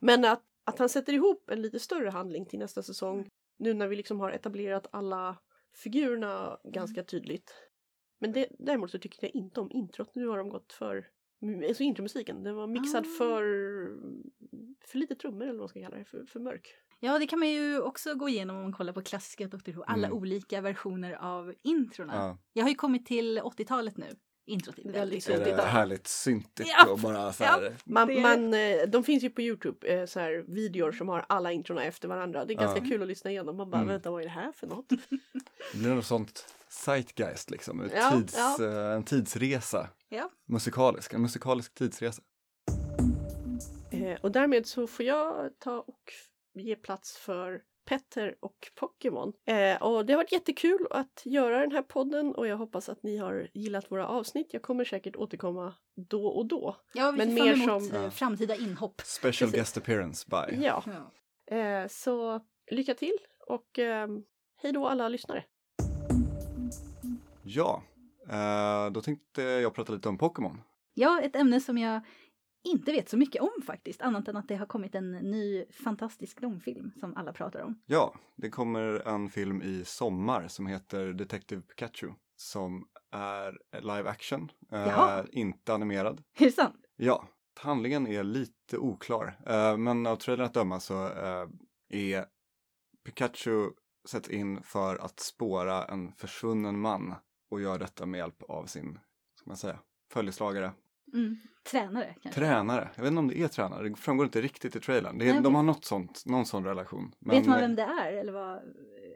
[0.00, 3.88] Men att, att han sätter ihop en lite större handling till nästa säsong, nu när
[3.88, 5.36] vi liksom har etablerat alla
[5.74, 7.54] figurerna ganska tydligt.
[8.18, 11.08] Men det, däremot så tycker jag inte om introt, nu har de gått för
[11.68, 13.08] Alltså intromusiken, den var mixad Ah.
[13.18, 13.42] för,
[14.86, 16.74] för lite trummor eller vad man ska kalla det, för, för mörk.
[17.00, 19.82] ja, det kan man ju också gå igenom om man kollar på klassiska Doctor Who.
[19.82, 20.18] Alla Mm.
[20.18, 22.14] olika versioner av introna.
[22.14, 22.38] Ja.
[22.52, 24.06] Jag har ju kommit till 80-talet nu.
[24.48, 26.90] Introt är Väldigt väldigt Är det härligt syntigt Ja.
[26.90, 27.76] och bara så här.
[27.84, 31.26] Man, Det- man, eh, de finns ju på Youtube, eh, så här, videor som har
[31.28, 32.44] alla introna efter varandra.
[32.44, 32.88] Det är ganska Ja.
[32.90, 33.56] kul att lyssna igenom.
[33.56, 33.88] Man bara, Mm.
[33.88, 34.88] vänta vad är det här för något?
[35.72, 38.64] Det blir något sånt zeitgeist liksom, Ja, tids, ja.
[38.66, 39.88] eh, en tidsresa.
[40.08, 40.30] Ja.
[40.48, 42.22] Musikalisk, en musikalisk tidsresa.
[44.20, 46.12] och därmed så får jag ta och
[46.54, 49.32] ge plats för Petter och Pokémon.
[49.44, 53.02] Eh, och det har varit jättekul att göra den här podden och jag hoppas att
[53.02, 54.48] ni har gillat våra avsnitt.
[54.52, 56.76] Jag kommer säkert återkomma då och då.
[56.94, 59.00] Ja, vi Men mer som- eh, framtida inhopp.
[59.04, 59.52] Special Precis.
[59.54, 60.64] guest appearance by.
[60.64, 60.82] Ja,
[61.48, 61.56] Ja.
[61.56, 64.08] eh, så lycka till och eh,
[64.62, 65.44] hej då alla lyssnare.
[67.42, 67.82] Ja,
[68.30, 70.62] eh, då tänkte jag prata lite om Pokémon.
[70.94, 72.00] ja, ett ämne som jag
[72.66, 74.02] inte vet så mycket om faktiskt.
[74.02, 77.82] Annat än att det har kommit en ny fantastisk långfilm som alla pratar om.
[77.86, 84.50] Ja, det kommer en film i sommar som heter Detective Pikachu som är live action,
[84.72, 86.22] eh, inte animerad.
[86.38, 86.86] Är det sant?
[86.96, 87.28] Ja,
[87.60, 91.48] handlingen är lite oklar, eh, men av trailern att döma så eh,
[91.88, 92.26] är
[93.04, 93.70] Pikachu
[94.08, 97.14] sätts in för att spåra en försvunnen man
[97.50, 98.98] och gör detta med hjälp av sin,
[99.34, 99.78] ska man säga,
[100.12, 100.72] följeslagare,
[101.16, 101.36] Mm.
[101.70, 102.40] Tränare kanske?
[102.40, 102.90] tränare.
[102.94, 105.18] Jag vet inte om det är tränare, det framgår inte riktigt i trailern.
[105.18, 105.42] Det är, Nej.
[105.42, 107.14] De har något sånt, någon sån relation.
[107.20, 108.12] vet man eh, vem det är?
[108.12, 108.58] Eller vad,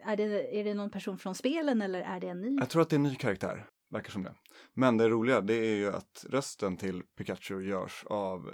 [0.05, 2.57] är, det, är det någon person från spelen eller är det en ny?
[2.61, 4.35] Jag tror att det är en ny karaktär, verkar som det.
[4.75, 8.51] Men det roliga det är ju att rösten till Pikachu görs av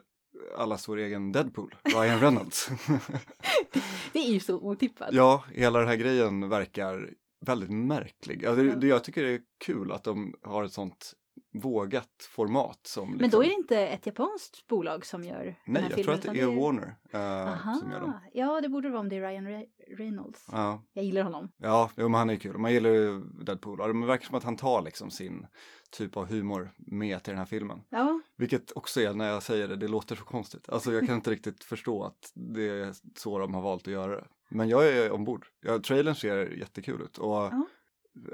[0.57, 2.69] allas vår egen Deadpool, Ryan Reynolds.
[4.13, 5.09] Det är ju så otippat.
[5.13, 7.11] ja, hela den här grejen verkar
[7.47, 8.41] väldigt märklig.
[8.41, 11.15] Det, det, jag tycker det är kul att de har ett sånt
[11.53, 15.55] vågat format som Men liksom, då är det inte ett japanskt bolag som gör den
[15.67, 16.21] Nej, här jag filmen?
[16.21, 18.13] tror att det är Warner Aha, som gör dem.
[18.33, 20.47] ja det borde det vara om det är Ryan Re- Reynolds.
[20.53, 21.49] Ja, Jag gillar honom.
[21.57, 22.59] ja jo, men han är kul.
[22.59, 23.81] Man gillar ju Deadpool.
[23.81, 25.47] Och det verkar som att han tar liksom sin
[25.91, 27.83] typ av humor med till den här filmen.
[27.89, 30.69] Ja, Vilket också är, när jag säger det, det låter så konstigt.
[30.69, 34.17] Alltså jag kan inte riktigt förstå att det är så de har valt att göra
[34.17, 34.25] det.
[34.49, 35.47] Men jag är ombord.
[35.63, 37.67] Ja, trailern ser jättekul ut och Ja.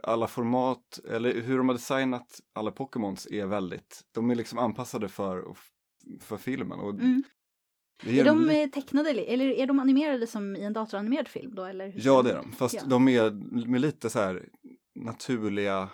[0.02, 5.08] Alla format, eller hur de har designat alla Pokémons är väldigt, de är liksom anpassade
[5.08, 5.44] för,
[6.20, 6.80] för filmen.
[6.80, 7.22] Och mm.
[8.06, 11.64] Är de eh, tecknade eller- är de animerade som i en datoranimerad film då?
[11.64, 12.82] Eller Ja det är de, fast Ja.
[12.86, 13.30] de är
[13.66, 14.48] med lite så här
[14.94, 15.88] naturliga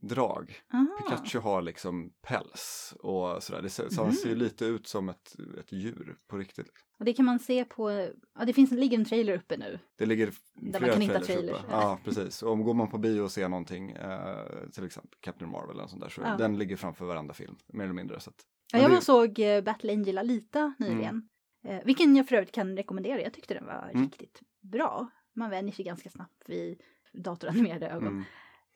[0.00, 0.56] drag.
[0.72, 0.86] Aha.
[0.98, 3.62] Pikachu har liksom päls och sådär.
[3.62, 6.66] Det ser, så han ser ju lite ut som ett, ett djur på riktigt.
[6.98, 7.90] Och det kan man se på,
[8.38, 9.78] ja det finns, ligger en trailer uppe nu.
[9.98, 11.64] Det ligger man flera kan hitta trailers uppe.
[11.70, 12.42] Ja, precis.
[12.42, 15.86] Och om går man på bio och ser någonting, eh, till exempel Captain Marvel eller
[15.86, 16.36] sånt där, så Ja.
[16.36, 18.20] den ligger framför varenda film, mer eller mindre.
[18.20, 18.36] Så att,
[18.72, 21.28] Ja, jag det- var och såg eh, Battle Angel Alita nyligen.
[21.64, 23.20] Eh, vilken jag för övrigt kan rekommendera.
[23.22, 24.02] Jag tyckte den var Mm.
[24.04, 25.08] riktigt bra.
[25.34, 26.80] Man vänjer sig ganska snabbt vid
[27.12, 28.06] datoranimerade ögon.
[28.08, 28.24] mm.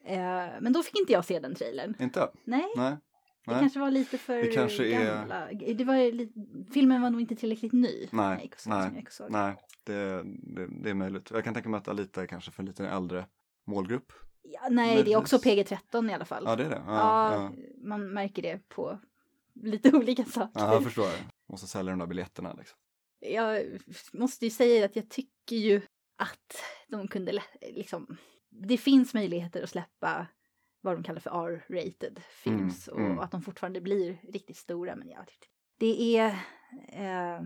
[0.05, 1.95] Eh, men då fick inte jag se den trailern.
[1.99, 2.31] Inte?
[2.45, 2.91] Nej, Nej.
[3.47, 3.61] det Nej.
[3.61, 5.49] kanske var lite för Det kanske är- gamla.
[5.75, 6.33] Det var li-
[6.75, 8.09] filmen var nog inte tillräckligt ny.
[8.13, 9.31] Nej, nej, såg.
[9.31, 11.31] Nej, det, det, det är möjligt.
[11.31, 13.27] Jag kan tänka mig att Alita är kanske för en lite äldre
[13.67, 14.13] målgrupp.
[14.43, 15.79] Ja, nej, det är också Möjligtvis.
[15.93, 16.43] PG-13 i alla fall.
[16.47, 16.83] Ja, det är det.
[16.87, 17.53] Ja, Ja,
[17.85, 18.99] man märker det på
[19.55, 20.61] lite olika saker.
[20.61, 21.09] ja jag förstår.
[21.49, 22.79] Måste sälja de där biljetterna liksom.
[23.21, 23.63] jag
[24.13, 25.81] måste ju säga att jag tycker ju
[26.17, 28.17] att de kunde liksom.
[28.63, 30.27] Det finns möjligheter att släppa
[30.81, 33.19] vad de kallar för R-rated films Mm, mm.
[33.19, 34.97] och att de fortfarande blir riktigt stora.
[34.97, 35.47] Men jag tyckte
[35.79, 36.27] det är.
[36.89, 37.43] Eh,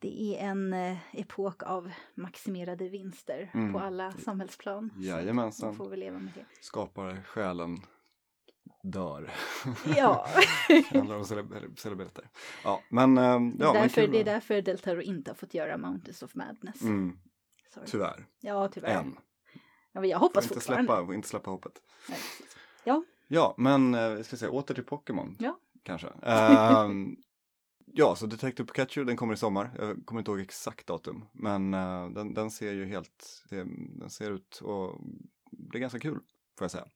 [0.00, 3.72] det är en eh, epok av maximerade vinster Mm.
[3.72, 4.90] på alla samhällsplan.
[4.96, 5.74] Jajamensan.
[5.74, 6.44] Får väl leva med det.
[6.60, 7.76] Skapar själen
[8.82, 9.30] dör.
[9.96, 10.26] Ja,
[10.68, 12.28] det handlar om cele- celebriteter.
[12.64, 13.18] Ja, men...
[13.18, 14.12] ehm, Ja, men därför, kul.
[14.12, 16.82] det är därför Del Toro inte har fått göra Mountains of Madness.
[16.82, 17.18] Mm,
[17.74, 17.86] Sorry.
[17.86, 18.26] tyvärr.
[18.40, 19.00] Ja, tyvärr.
[19.00, 19.16] Än.
[19.98, 20.86] Ja, men jag Får hoppas inte fortfarande.
[20.92, 21.72] släppa, får inte släppa hoppet.
[22.08, 22.18] Nej.
[22.84, 23.02] Ja.
[23.28, 25.36] Ja, men eh, vi ska se, åter till Pokémon.
[25.38, 25.58] Ja.
[25.82, 26.08] Kanske.
[26.22, 27.16] Ehm,
[27.86, 29.70] ja, så Detective Pikachu, den kommer i sommar.
[29.78, 31.24] Jag kommer inte ihåg exakt datum.
[31.32, 33.66] Men eh, den, den ser ju helt, det-
[34.00, 35.00] den ser ut och
[35.50, 36.14] blir ganska kul,
[36.58, 36.86] får jag säga.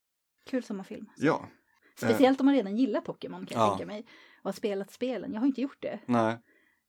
[0.47, 1.07] Kul sommarfilm.
[1.17, 1.49] Ja,
[1.97, 3.71] Speciellt om man redan gillar Pokémon kan jag Ja.
[3.71, 4.07] tänka mig.
[4.39, 5.33] Och har spelat spelen.
[5.33, 5.99] Jag har inte gjort det.
[6.07, 6.39] nej,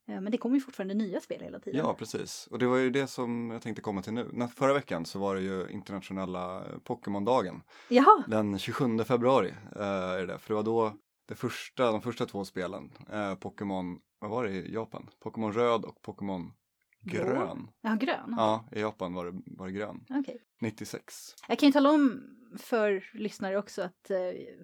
[0.06, 1.80] Men det kommer ju fortfarande nya spel hela tiden.
[1.80, 2.48] ja precis.
[2.52, 4.48] Och det var ju det som jag tänkte komma till nu.
[4.56, 7.62] Förra veckan så var det ju internationella eh, Pokémon-dagen.
[7.90, 8.24] Jaha!
[8.28, 10.94] Den 27 februari eh, är det, för det var då
[11.28, 15.10] det första, de första två spelen, eh, Pokémon, vad var det i Japan?
[15.20, 16.54] Pokémon röd och Pokémon
[17.02, 17.68] grön.
[17.82, 18.34] Ja, grön.
[18.38, 20.06] Ja, i Japan var det, var det grön.
[20.10, 20.42] Okej.
[20.62, 21.36] 96.
[21.48, 22.22] Jag kan ju tala om
[22.58, 24.18] för lyssnare också att eh,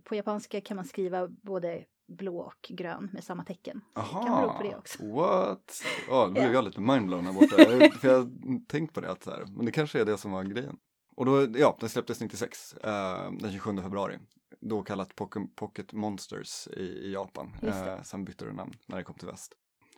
[0.04, 3.82] på japanska kan man skriva både blå och grön med samma tecken.
[3.96, 5.06] Aha, kan bero på det också.
[5.06, 5.82] What?
[6.10, 6.52] Ja, då blev Ja.
[6.52, 7.56] jag lite mindblown här borta.
[7.62, 10.18] Jag- för jag har tänkt på det, att så här, men det kanske är det
[10.18, 10.78] som var grejen.
[11.16, 14.20] Och då, ja, den släpptes 96, eh, den 27 februari.
[14.62, 15.16] Då kallat
[15.56, 17.56] Pocket Monsters i, i Japan.
[17.62, 19.54] Eh, sen bytte det namn när det kom till väst.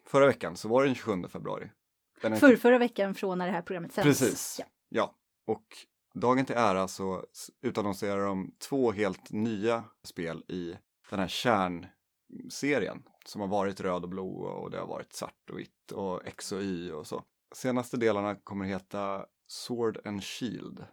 [0.05, 1.71] Förra veckan så var det den 27 februari.
[2.21, 4.05] Den För förra veckan från när det här programmet sänds.
[4.19, 4.55] Precis.
[4.59, 4.65] Ja.
[4.89, 5.15] Ja,
[5.47, 5.65] och
[6.13, 7.25] dagen till ära så
[7.61, 10.75] utannonserar de två helt nya spel i
[11.09, 11.27] den här
[12.39, 16.21] kärnserien som har varit röd och blå och det har varit svart och vitt och
[16.25, 17.23] X och Y och så.
[17.55, 20.85] Senaste delarna kommer heta Sword and Shield.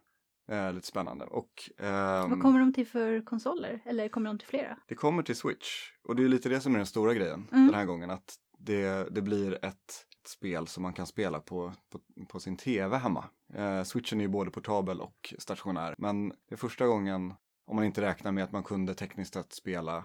[0.51, 1.25] Eh, lite spännande.
[1.25, 3.81] Och ehm, Vad kommer de till för konsoler?
[3.85, 4.79] Eller kommer de till flera?
[4.89, 7.67] det kommer till Switch och det är lite det som är den stora grejen Mm.
[7.67, 8.11] den här gången.
[8.11, 12.57] Att det, det blir ett, ett spel som man kan spela på, på, på sin
[12.57, 13.25] tv hemma.
[13.55, 15.95] Eh, Switchen är ju både portabel och stationär.
[15.99, 17.35] Men det är första gången,
[17.67, 20.05] om man inte räknar med att man kunde tekniskt sett spela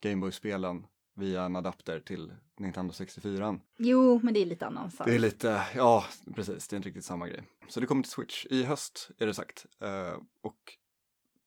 [0.00, 3.60] Gameboy-spelen via en adapter till Nintendo 64.
[3.78, 5.06] Jo, men det är lite annan sak.
[5.06, 7.42] Det är lite, ja precis, det är inte riktigt samma grej.
[7.68, 9.66] Så det kommer till Switch i höst är det sagt.
[9.80, 10.76] Eh, och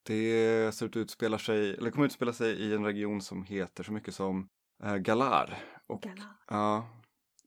[0.03, 3.83] det ser ut att utspela sig, eller kommer utspela sig i en region som heter
[3.83, 4.49] så mycket som
[4.83, 5.63] eh, Galar.
[5.87, 6.35] Och Gala.
[6.47, 6.87] ja,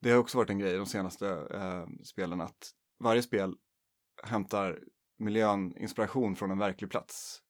[0.00, 3.54] det har också varit en grej de senaste eh, spelen att varje spel
[4.22, 4.78] hämtar
[5.18, 7.42] miljön inspiration från en verklig plats.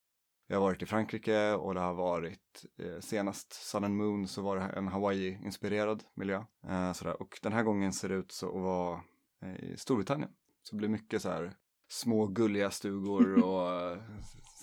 [0.48, 4.42] Jag har varit i Frankrike och det har varit eh, senast Sun and Moon så
[4.42, 6.42] var det en Hawaii-inspirerad miljö.
[6.68, 7.22] Eh, sådär.
[7.22, 9.00] Och den här gången ser det ut så att vara
[9.42, 10.30] eh, i Storbritannien.
[10.62, 11.52] Så det blir mycket så här
[11.88, 13.98] små gulliga stugor och eh,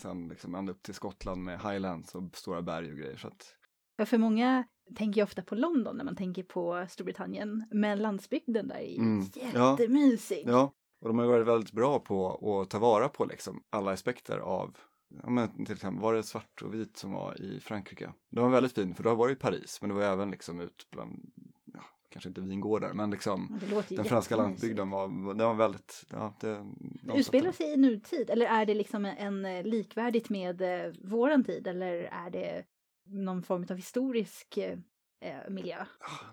[0.02, 3.18] sen liksom ända upp till Skottland med highlands och stora berg och grejer.
[3.18, 3.56] Så att,
[3.98, 4.64] Ja, för många
[4.96, 7.66] tänker ju ofta på London när man tänker på Storbritannien.
[7.72, 9.26] Men landsbygden där är Mm.
[9.54, 9.72] Ja.
[9.72, 10.44] jättemysig.
[10.48, 13.92] ja, och de har ju varit väldigt bra på att ta vara på liksom alla
[13.92, 14.78] aspekter av
[15.24, 18.14] Ja, men till exempel var det svart och vit som var i Frankrike.
[18.30, 20.60] Det var väldigt fin för då var det i Paris men det var även liksom
[20.62, 21.32] ut bland,
[21.74, 26.06] ja, kanske inte vingårdar men liksom Det ju den franska landsbygden var, den var väldigt,
[26.12, 26.66] ja det.
[27.02, 31.44] de Utspelar sig i nutid eller är det liksom en eh, likvärdigt med eh, våran
[31.44, 32.64] tid eller är det
[33.06, 34.78] någon form av historisk eh,
[35.22, 35.86] eh, miljö?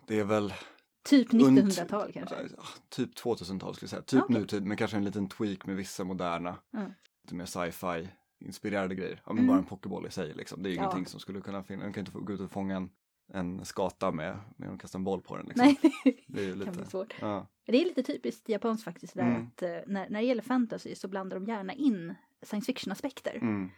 [0.06, 0.54] Det är väl
[1.04, 2.34] Typ Unt- 1900-tal kanske?
[2.56, 4.02] Ja, typ 2000-tal skulle jag säga.
[4.02, 4.36] Typ Okej.
[4.40, 6.92] nutid men kanske en liten tweak med vissa moderna, Mm.
[7.24, 8.08] lite mer sci-fi
[8.40, 9.22] inspirerade grejer.
[9.26, 9.46] Ja men Mm.
[9.48, 10.62] bara en pokéboll i sig liksom.
[10.62, 10.82] Det är ju Ja.
[10.82, 11.82] ingenting som skulle kunna finnas.
[11.84, 12.90] Man kan inte få gå ut och fånga en,
[13.32, 15.66] en skata med, med att kasta en boll på den liksom.
[15.66, 15.78] Nej,
[16.28, 17.14] Det är ju det kan lite, bli svårt.
[17.20, 17.46] ja.
[17.66, 19.46] Det är lite typiskt japanskt faktiskt där Mm.
[19.46, 23.34] att eh, när, när det gäller fantasy så blandar de gärna in science fiction-aspekter.
[23.42, 23.70] Mm.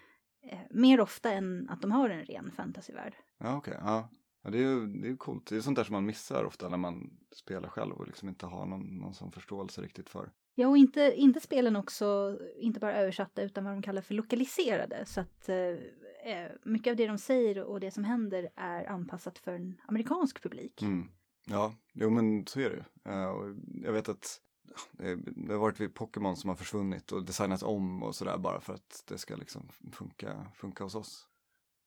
[0.42, 3.14] Eh, mer ofta än att de har en ren fantasyvärld.
[3.38, 3.74] Ja, okej.
[3.80, 4.08] Ja.
[4.44, 5.46] Ja, det är ju det är coolt.
[5.46, 8.46] Det är sånt där som man missar ofta när man spelar själv och liksom inte
[8.46, 10.30] har någon, någon sån förståelse riktigt för.
[10.54, 15.04] Ja, och inte, inte spelen också, inte bara översatta utan vad de kallar för lokaliserade.
[15.06, 19.38] Så att eh, eh, mycket av det de säger och det som händer är anpassat
[19.38, 20.82] för en amerikansk publik.
[20.82, 21.08] Mm.
[21.46, 23.12] Ja, jo men så är det ju.
[23.12, 24.40] Eh, jag vet att
[24.92, 28.38] det, eh, det har varit vid Pokémon som har försvunnit och designats om och sådär
[28.38, 31.28] bara för att det ska liksom funka, funka hos oss.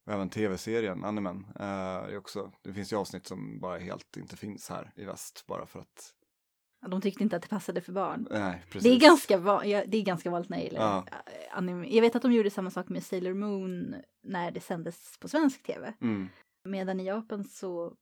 [0.06, 4.38] Och även tv-serien, animen, eh, är också, det finns ju avsnitt som bara helt inte
[4.38, 6.14] finns här i väst bara för att,
[6.88, 8.28] de tyckte inte att det passade för barn.
[8.32, 8.64] nej.
[8.74, 9.38] Det är, ganska
[9.88, 11.06] det är ganska vanligt när det gäller Ja.
[11.52, 11.88] anime.
[11.88, 15.64] Jag vet att de gjorde samma sak med Sailor Moon när det sändes på svensk
[15.64, 15.94] tv.
[16.02, 16.28] Mm,
[16.68, 17.94] Medan i Japan så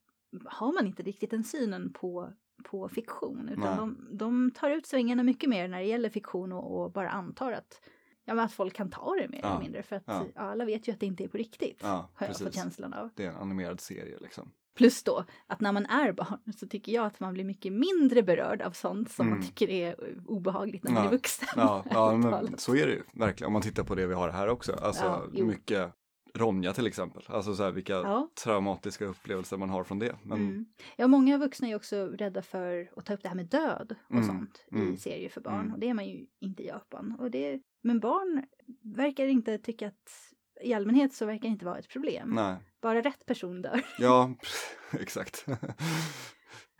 [0.44, 2.32] har man inte riktigt den synen på,
[2.64, 3.48] på fiktion.
[3.48, 7.10] Utan de, de tar ut svängarna mycket mer när det gäller fiktion och, och bara
[7.10, 7.80] antar att,
[8.24, 9.50] ja, att folk kan ta det mer Ja.
[9.50, 9.82] eller mindre.
[9.82, 11.78] För att alla vet ju att det inte är på riktigt.
[11.82, 13.10] ja, har jag fått känslan av.
[13.14, 14.50] Det är en animerad serie liksom.
[14.74, 18.22] Plus då att när man är barn så tycker jag att man blir mycket mindre
[18.22, 19.46] berörd av sånt som man Mm.
[19.48, 21.08] tycker är obehagligt när man Ja.
[21.08, 21.48] är vuxen.
[21.56, 23.46] Ja, ja men så är det ju verkligen.
[23.46, 24.72] Om man tittar på det vi har här också.
[24.72, 25.92] Alltså Ja, mycket
[26.36, 27.22] Ronja till exempel.
[27.26, 28.28] Alltså så här vilka Ja.
[28.44, 30.16] traumatiska upplevelser man har från det.
[30.22, 30.66] Men Mm.
[30.96, 34.14] Ja, många vuxna är också rädda för att ta upp det här med död och
[34.14, 35.60] Mm, sånt i mm, serier för barn.
[35.60, 35.72] mm.
[35.72, 37.16] Och det är man ju inte i Japan.
[37.18, 38.46] Och det, men barn
[38.82, 40.10] verkar inte tycka att,
[40.62, 42.30] i allmänhet så verkar det inte vara ett problem.
[42.34, 43.80] nej, Bara rätt person dör.
[43.98, 44.34] ja
[45.00, 45.46] exakt.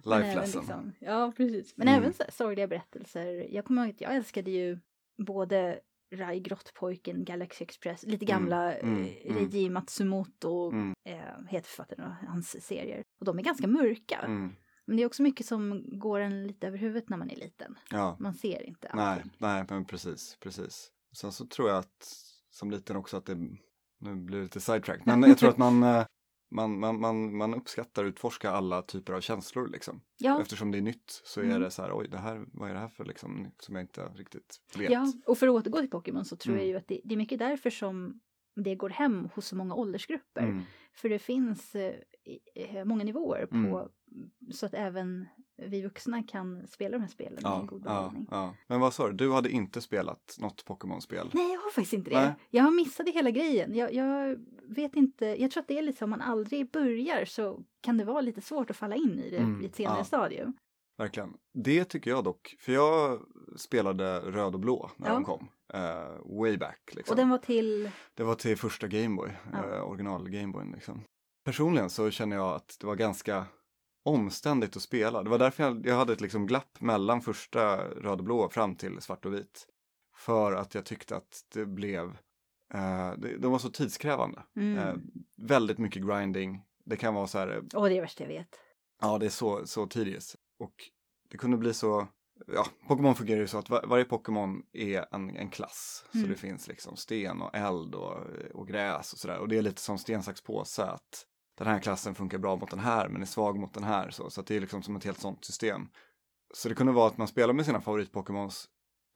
[0.05, 0.61] Life lesson.
[0.61, 1.77] liksom- ja, precis.
[1.77, 2.01] Men Mm.
[2.01, 3.27] även så här, sorgliga berättelser.
[3.55, 4.79] Jag kommer ihåg att jag älskade ju
[5.27, 5.81] både
[6.15, 9.39] Rai Grottpojken, Galaxy Express, lite Mm, gamla mm, eh, mm.
[9.39, 10.95] Reiji Matsumoto Mm.
[11.09, 13.03] eh, heter författaren och hans serier.
[13.21, 14.19] Och de är ganska mörka.
[14.19, 14.53] Mm.
[14.87, 17.79] Men det är också mycket som går en lite över huvudet när man är liten.
[17.91, 19.31] Ja, Man ser inte nej, allting.
[19.39, 20.91] nej, men precis, precis.
[21.17, 22.09] Sen så tror jag att
[22.51, 23.37] som liten också att det,
[24.01, 26.07] nu blir det lite sidetrack, men jag tror att man, eh,
[26.51, 30.01] man, man, man, man uppskattar att utforska alla typer av känslor liksom.
[30.19, 31.61] Ja, Eftersom det är nytt så är Mm.
[31.61, 34.05] det så här, oj, det här, vad är det här för liksom, som jag inte
[34.05, 34.91] riktigt vet.
[34.91, 36.71] ja, och för att återgå till Pokémon så tror jag Mm.
[36.73, 38.21] ju att det, det är mycket därför som
[38.57, 40.43] det går hem hos så många åldersgrupper.
[40.43, 40.63] Mm.
[40.95, 41.95] För det finns eh,
[42.55, 44.53] eh, många nivåer på Mm.
[44.53, 45.27] så att även
[45.69, 48.27] vi vuxna kan spela de här spelen med Ja, en god ja, behållning.
[48.31, 48.55] ja.
[48.67, 51.31] Men vad sa du, du hade inte spelat något Pokémon-spel?
[51.33, 52.21] Nej, jag har faktiskt inte det.
[52.21, 52.35] Nej.
[52.51, 53.75] Jag missat hela grejen.
[53.75, 57.25] Jag, jag vet inte, jag tror att det är lite så om man aldrig börjar
[57.25, 59.99] så kan det vara lite svårt att falla in i det Mm, i ett senare
[59.99, 60.05] ja.
[60.05, 60.53] stadium.
[60.99, 61.35] Verkligen.
[61.55, 63.21] Det tycker jag dock, för jag
[63.57, 65.15] spelade röd och blå när Ja.
[65.15, 65.49] de kom.
[65.75, 67.13] eh, way back liksom.
[67.13, 69.75] Och den var till, Det var till första Gameboy, Ja.
[69.77, 71.01] eh, original Gameboyen liksom.
[71.45, 73.45] Personligen så känner jag att det var ganska
[74.05, 75.23] omständigt att spela.
[75.23, 78.77] Det var därför jag, jag hade ett liksom glapp mellan första röd och blå fram
[78.77, 79.67] till svart och vit.
[80.17, 82.05] För att jag tyckte att det blev,
[82.75, 84.43] eh, det, de var så tidskrävande.
[84.57, 84.95] mm, Eh,
[85.37, 86.63] väldigt mycket grinding.
[86.85, 88.49] Det kan vara så här, eh, åh det är det värsta jag vet.
[89.01, 90.37] ja det är så, så tedious.
[90.59, 90.75] Och
[91.31, 92.07] det kunde bli så,
[92.47, 96.05] ja, Pokémon fungerar ju så att var, varje Pokémon är en, en klass.
[96.13, 96.31] Så Mm.
[96.31, 98.17] det finns liksom sten och eld och,
[98.55, 99.39] och gräs och sådär.
[99.39, 102.71] Och det är lite som sten, sax, påse att den här klassen funkar bra mot
[102.71, 104.11] den här men är svag mot den här.
[104.11, 105.89] Så, så det är liksom som ett helt sånt system.
[106.55, 108.69] Så det kunde vara att man spelar med sina favorit-Pokémons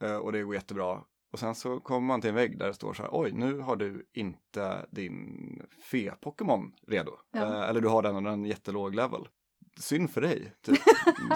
[0.05, 1.01] eh, och det går jättebra.
[1.33, 3.59] Och sen så kommer man till en vägg där det står så här, oj nu
[3.59, 7.12] har du inte din fe-Pokémon redo.
[7.33, 7.40] Ja.
[7.40, 9.29] Eh, eller du har den och den är jättelåg level.
[9.81, 10.53] Synd för dig.
[10.62, 10.79] Typ.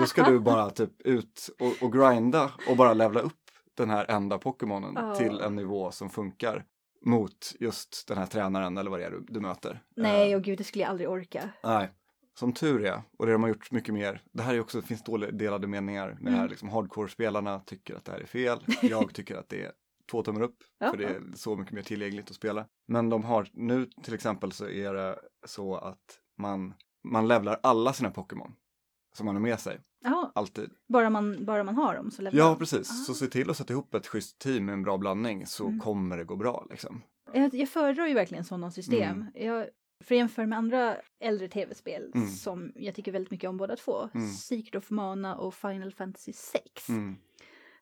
[0.00, 3.38] Då ska du bara typ ut och, och grinda och bara levla upp
[3.74, 5.14] den här enda Pokémonen Ja.
[5.14, 6.64] till en nivå som funkar
[7.04, 9.82] mot just den här tränaren eller vad det är du, du möter.
[9.96, 11.50] Nej, Eh, och gud det skulle jag aldrig orka.
[11.62, 11.90] Nej,
[12.38, 14.22] som tur är, och det har man gjort mycket mer.
[14.32, 16.38] Det här är också, det finns dåliga, delade meningar med det här.
[16.38, 16.50] Mm.
[16.50, 18.58] Liksom, Hardcore-spelarna tycker att det här är fel.
[18.82, 19.72] Jag tycker att det är
[20.10, 20.56] två tummar upp,
[20.90, 22.66] för det är så mycket mer tillgängligt att spela.
[22.88, 27.92] Men de har, nu till exempel så är det så att man, man levlar alla
[27.92, 28.54] sina Pokémon
[29.12, 30.70] som man har med sig, Jaha, alltid.
[30.88, 32.90] bara man, bara man har dem så lämnar Ja, precis.
[32.90, 32.94] Ah.
[32.94, 35.81] Så se till att sätta ihop ett schysst team med en bra blandning så Mm.
[35.81, 37.03] kommer det gå bra liksom.
[37.33, 39.03] Jag, jag föredrar ju verkligen sådana system.
[39.03, 39.27] Mm.
[39.35, 39.66] Jag,
[40.05, 42.29] för att jämföra med andra äldre tv-spel Mm.
[42.29, 44.29] som jag tycker väldigt mycket om båda två, Mm.
[44.29, 47.16] Secret of Mana och Final Fantasy 6, Mm.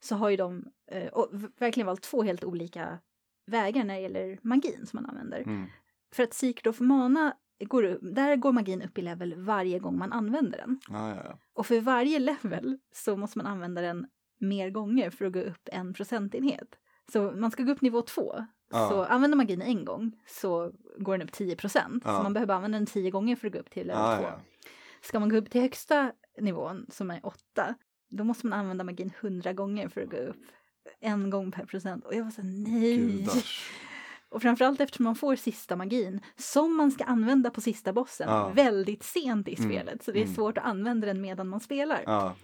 [0.01, 1.12] så har ju de eh,
[1.59, 2.99] verkligen valt två helt olika
[3.47, 5.38] vägar när det gäller magin som man använder.
[5.40, 5.66] Mm.
[6.12, 10.12] För att Secret of Mana, går, där går magin upp i level varje gång man
[10.12, 10.81] använder den.
[10.88, 11.38] Ja, ja, ja.
[11.53, 14.06] Och för varje level så måste man använda den
[14.38, 16.79] mer gånger för att gå upp en procentenhet.
[17.13, 18.46] Så man ska gå upp nivå två.
[18.71, 18.88] Ja.
[18.88, 22.02] Så använder magin en gång så går den upp 10 procent.
[22.06, 22.17] Ja.
[22.17, 24.23] Så man behöver använda den 10 gånger för att gå upp till level två.
[24.23, 24.40] ja.
[25.02, 27.75] Ska man gå upp till högsta nivån som är 8
[28.11, 30.46] då måste man använda magin 100 gånger för att gå upp
[31.00, 32.04] en gång per procent.
[32.04, 32.96] Och jag var så här, nej.
[32.96, 33.71] Gudars.
[34.31, 38.48] Och framförallt eftersom man får sista magin som man ska använda på sista bossen Ja.
[38.48, 40.02] väldigt sent i Mm, spelet.
[40.02, 40.35] Så det är mm.
[40.35, 42.02] svårt att använda den medan man spelar.
[42.06, 42.35] Ja,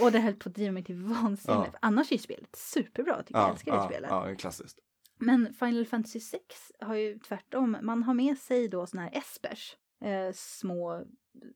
[0.00, 1.70] Och det höll på att driva mig till vansinne.
[1.72, 1.78] Ja.
[1.82, 3.42] Annars är spelet superbra, tycker jag.
[3.42, 4.10] ja, Jag älskar det spelet.
[4.10, 4.78] ja, klassiskt.
[5.18, 6.42] Men Final Fantasy 6
[6.80, 11.04] har ju tvärtom, man har med sig då såna här espers, eh, små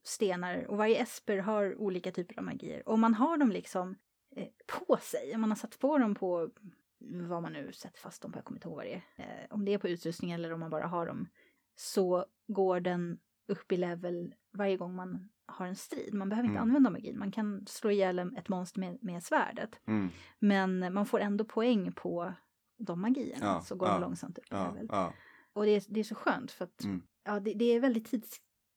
[0.05, 2.89] stenar och varje esper har olika typer av magier.
[2.89, 3.97] Och man har dem liksom
[4.37, 4.47] eh,
[4.87, 6.51] på sig, man har satt på dem på
[6.99, 9.03] vad man nu sätter fast dem på, jag kommer inte ihåg vad det är.
[9.17, 11.29] Eh, om det är på utrustning eller om man bara har dem.
[11.77, 13.19] Så går den
[13.49, 16.15] upp i level varje gång man har en strid.
[16.15, 16.69] Man behöver inte Mm.
[16.69, 19.81] använda magin, man kan slå ihjäl ett monster med, med svärdet.
[19.87, 22.33] Mm, Men man får ändå poäng på
[22.79, 24.87] de magierna, Ja, så går ja, de långsamt upp i ja, level.
[24.91, 25.13] ja,
[25.53, 27.03] Och det är, det är så skönt för att Mm.
[27.25, 28.07] ja, det, det är väldigt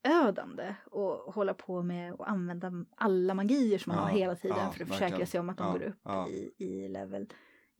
[0.04, 4.64] tidsödande att hålla på med och använda alla magier som man har hela tiden för
[4.82, 5.26] att försäkra verkligen.
[5.26, 7.32] sig om att de går upp i, i level.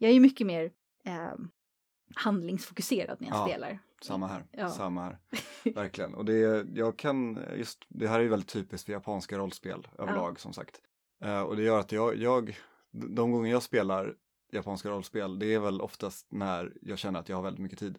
[0.03, 0.73] Jag är mycket mer
[1.05, 1.33] eh,
[2.15, 3.79] handlingsfokuserad när jag Ja, spelar.
[4.03, 4.45] samma här.
[4.53, 4.69] Ja.
[4.69, 5.19] Samma här.
[5.75, 6.15] Verkligen.
[6.15, 10.41] Och det, jag kan, just, det här är ju väldigt typiskt för japanska rollspel överlag
[10.41, 10.81] som sagt.
[11.25, 12.59] Eh, och det gör att jag, jag,
[12.91, 14.15] de gånger jag spelar
[14.53, 17.99] japanska rollspel, det är väl oftast när jag känner att jag har väldigt mycket tid.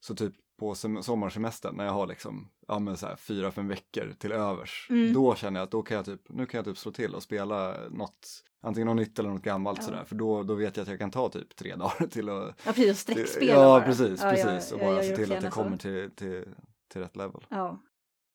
[0.00, 3.68] Så typ på sem- sommarsemestern när jag har liksom, ja men så här fyra, fem
[3.68, 4.86] veckor till övers.
[4.90, 5.12] Mm.
[5.12, 7.22] Då känner jag att då kan jag typ, nu kan jag typ slå till och
[7.22, 8.28] spela något,
[8.64, 9.84] antingen något nytt eller något gammalt Ja.
[9.84, 10.04] sådär.
[10.04, 12.72] För då, då vet jag att jag kan ta typ tre dagar till att Ja,
[12.72, 12.90] precis.
[12.90, 13.82] Och streckspela Ja, bara.
[13.84, 14.72] precis, Ja, precis.
[14.72, 15.62] och jag bara se till att jag så.
[15.62, 16.44] kommer till, till,
[16.92, 17.46] till rätt level.
[17.48, 17.78] Ja.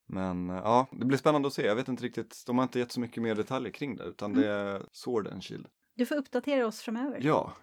[0.07, 1.65] Men eh, ja, det blir spännande att se.
[1.65, 4.31] Jag vet inte riktigt, de har inte gett så mycket mer detaljer kring det, utan
[4.31, 4.41] Mm.
[4.43, 5.67] det är Sword and Shield.
[5.95, 7.19] Du får uppdatera oss framöver.
[7.23, 7.53] Ja,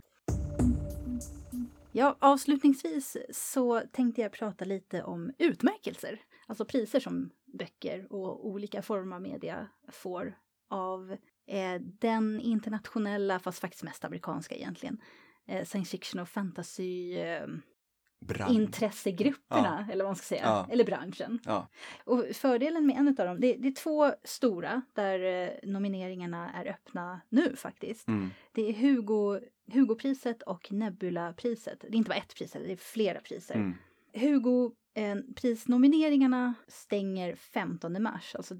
[1.92, 6.20] Ja, avslutningsvis så tänkte jag prata lite om utmärkelser.
[6.46, 10.38] Alltså priser som böcker och olika former av media får
[10.70, 11.16] av
[11.46, 14.98] eh, den internationella, fast faktiskt mest amerikanska egentligen,
[15.46, 17.46] eh, science fiction och fantasy eh,
[18.20, 18.54] brand.
[18.54, 20.68] intressegrupperna, eller vad man ska säga, Ja.
[20.70, 21.38] eller branschen.
[21.44, 21.68] Ja.
[22.04, 26.66] Och fördelen med en av dem, det, det är två stora där eh, nomineringarna är
[26.66, 28.08] öppna nu faktiskt.
[28.08, 28.30] Mm.
[28.52, 29.40] Det är Hugo,
[29.72, 31.80] Hugopriset och Nebula-priset.
[31.80, 33.54] Det är inte bara ett pris, det är flera priser.
[33.54, 33.74] Mm.
[34.14, 38.54] Hugo eh, prisnomineringarna stänger 15 mars, alltså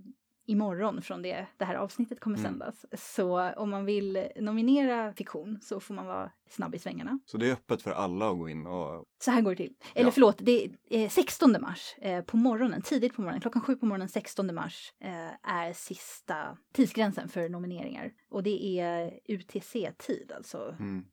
[0.47, 2.51] imorgon från det det här avsnittet kommer Mm.
[2.53, 2.87] sändas.
[2.93, 7.19] Så om man vill nominera fiktion så får man vara snabb i svängarna.
[7.27, 9.75] Så det är öppet för alla att gå in och Så här går det till.
[9.95, 10.11] Eller Ja.
[10.13, 13.87] förlåt, det är eh, 16 mars eh, på morgonen, tidigt på morgonen, klockan sju på
[13.87, 18.13] morgonen 16 mars eh, är sista tidsgränsen för nomineringar.
[18.29, 21.05] Och det är UTC-tid, alltså mm,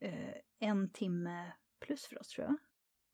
[0.00, 2.56] eh, en timme plus för oss tror jag.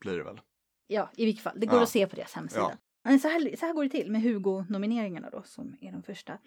[0.01, 0.41] blir det väl.
[0.87, 1.61] Ja, i vilket fall.
[1.61, 1.83] Det går Ja.
[1.83, 2.79] att se på deras hemsida.
[3.09, 6.39] Men så, här, så här går det till med Hugo-nomineringarna då, som är de första.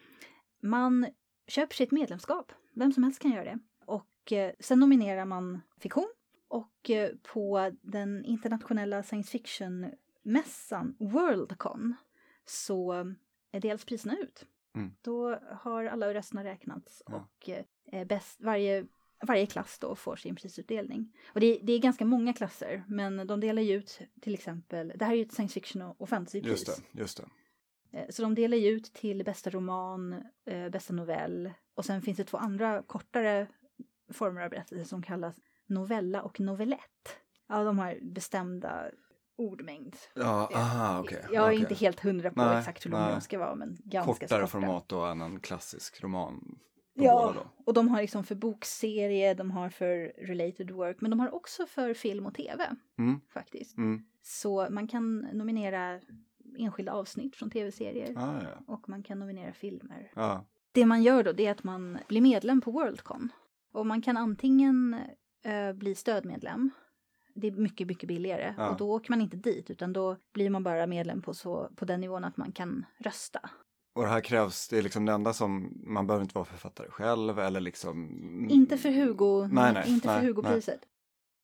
[0.59, 1.07] Man
[1.47, 2.51] köper sitt medlemskap.
[2.74, 3.59] Vem som helst kan göra det.
[3.86, 6.12] Och eh, sen nominerar man fiktion.
[6.47, 11.95] Och eh, på den internationella science fiction-mässan Worldcon
[12.45, 12.93] så
[13.51, 14.45] eh, delas priserna ut.
[14.76, 14.91] Mm.
[15.01, 17.16] Då har alla rösterna räknats Ja.
[17.16, 17.49] och
[17.91, 18.86] eh, bäst, varje
[19.24, 21.13] varje klass då får sin prisutdelning.
[21.34, 25.05] Och det, det är ganska många klasser, men de delar ju ut till exempel, det
[25.05, 26.51] här är ju ett science fiction och- fantasypris.
[26.51, 27.24] Just det, just det.
[27.99, 32.17] Eh, Så de delar ju ut till bästa roman, eh, bästa novell och sen finns
[32.17, 33.47] det två andra kortare
[34.13, 35.36] former av berättelser som kallas
[35.67, 37.17] novella och novellett.
[37.47, 38.91] Ja, de har bestämda
[39.38, 39.95] ordmängd.
[40.15, 41.26] Ja, aha, okej.
[41.32, 41.59] Jag är okej.
[41.59, 44.47] inte helt hundra på Nej, exakt hur långa de ska vara, men ganska Kortare korta.
[44.47, 46.59] format än en klassisk roman.
[47.05, 47.35] Ja,
[47.65, 51.65] och de har liksom för bokserie, de har för related work, men de har också
[51.65, 53.19] för film och tv Mm.
[53.33, 53.77] faktiskt.
[53.77, 54.03] Mm.
[54.21, 55.99] Så man kan nominera
[56.57, 58.73] enskilda avsnitt från tv-serier Ah, ja.
[58.73, 60.11] och man kan nominera filmer.
[60.15, 60.45] ja.
[60.73, 63.29] Det man gör då det är att man blir medlem på Worldcon.
[63.71, 64.95] Och man kan antingen
[65.43, 66.69] eh, bli stödmedlem,
[67.33, 68.69] det är mycket, mycket billigare, Ja.
[68.71, 71.85] och då åker man inte dit utan då blir man bara medlem på, så, på
[71.85, 73.49] den nivån att man kan rösta.
[73.93, 76.89] Och det här krävs, det är liksom det enda som, man behöver inte vara författare
[76.89, 78.47] själv eller liksom.
[78.49, 80.79] Inte för Hugo, Nej, nej, inte för nej, Hugo-priset.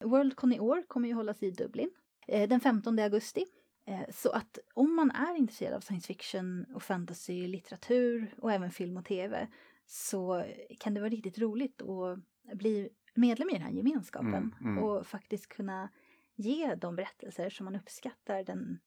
[0.03, 1.91] Worldcon i år kommer ju hållas i Dublin
[2.27, 3.45] eh, den 15 augusti.
[3.85, 8.71] Eh, så att om man är intresserad av science fiction och fantasy, litteratur och även
[8.71, 9.47] film och tv
[9.85, 10.45] så
[10.79, 14.83] kan det vara riktigt roligt att bli medlem i den här gemenskapen Mm, mm.
[14.83, 15.89] och faktiskt kunna
[16.35, 18.79] ge de berättelser som man uppskattar den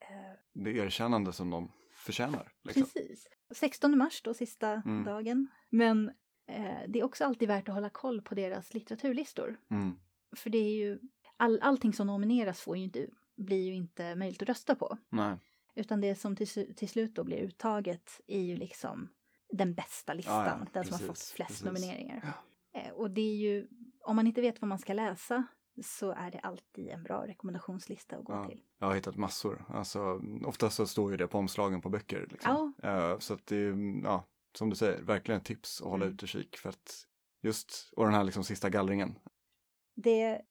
[0.00, 1.72] eh, Det erkännande som de
[2.06, 2.52] förtjänar.
[2.64, 2.82] Liksom.
[2.82, 3.28] Precis.
[3.54, 5.04] 16 mars då, sista Mm.
[5.04, 5.48] dagen.
[5.70, 6.08] Men
[6.48, 9.56] eh, det är också alltid värt att hålla koll på deras litteraturlistor.
[9.70, 9.96] Mm.
[10.36, 10.98] För det är ju,
[11.36, 14.98] all, allting som nomineras får ju inte, blir ju inte möjligt att rösta på.
[15.08, 15.36] Nej.
[15.74, 19.08] Utan det som till, till slut då blir uttaget är ju liksom
[19.52, 20.46] den bästa listan.
[20.46, 21.64] Ja, ja, den som har fått precis, flest precis.
[21.64, 22.32] nomineringar.
[22.74, 23.68] Eh, och det är ju,
[24.00, 25.46] om man inte vet vad man ska läsa
[25.82, 28.48] så är det alltid en bra rekommendationslista att gå Ja.
[28.48, 28.60] till.
[28.78, 29.64] Jag har hittat massor.
[29.68, 32.26] Alltså, oftast så står ju det på omslagen på böcker.
[32.30, 32.74] Liksom.
[32.82, 34.24] Eh, så att det är, ja,
[34.58, 36.14] som du säger, verkligen ett tips att hålla Mm.
[36.14, 37.06] utkik för att
[37.42, 39.18] just, och den här liksom sista gallringen.
[39.94, 40.42] Det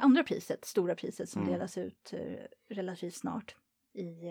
[0.00, 1.52] andra priset, stora priset som Mm.
[1.54, 3.56] delas ut eh, relativt snart
[3.94, 4.26] i,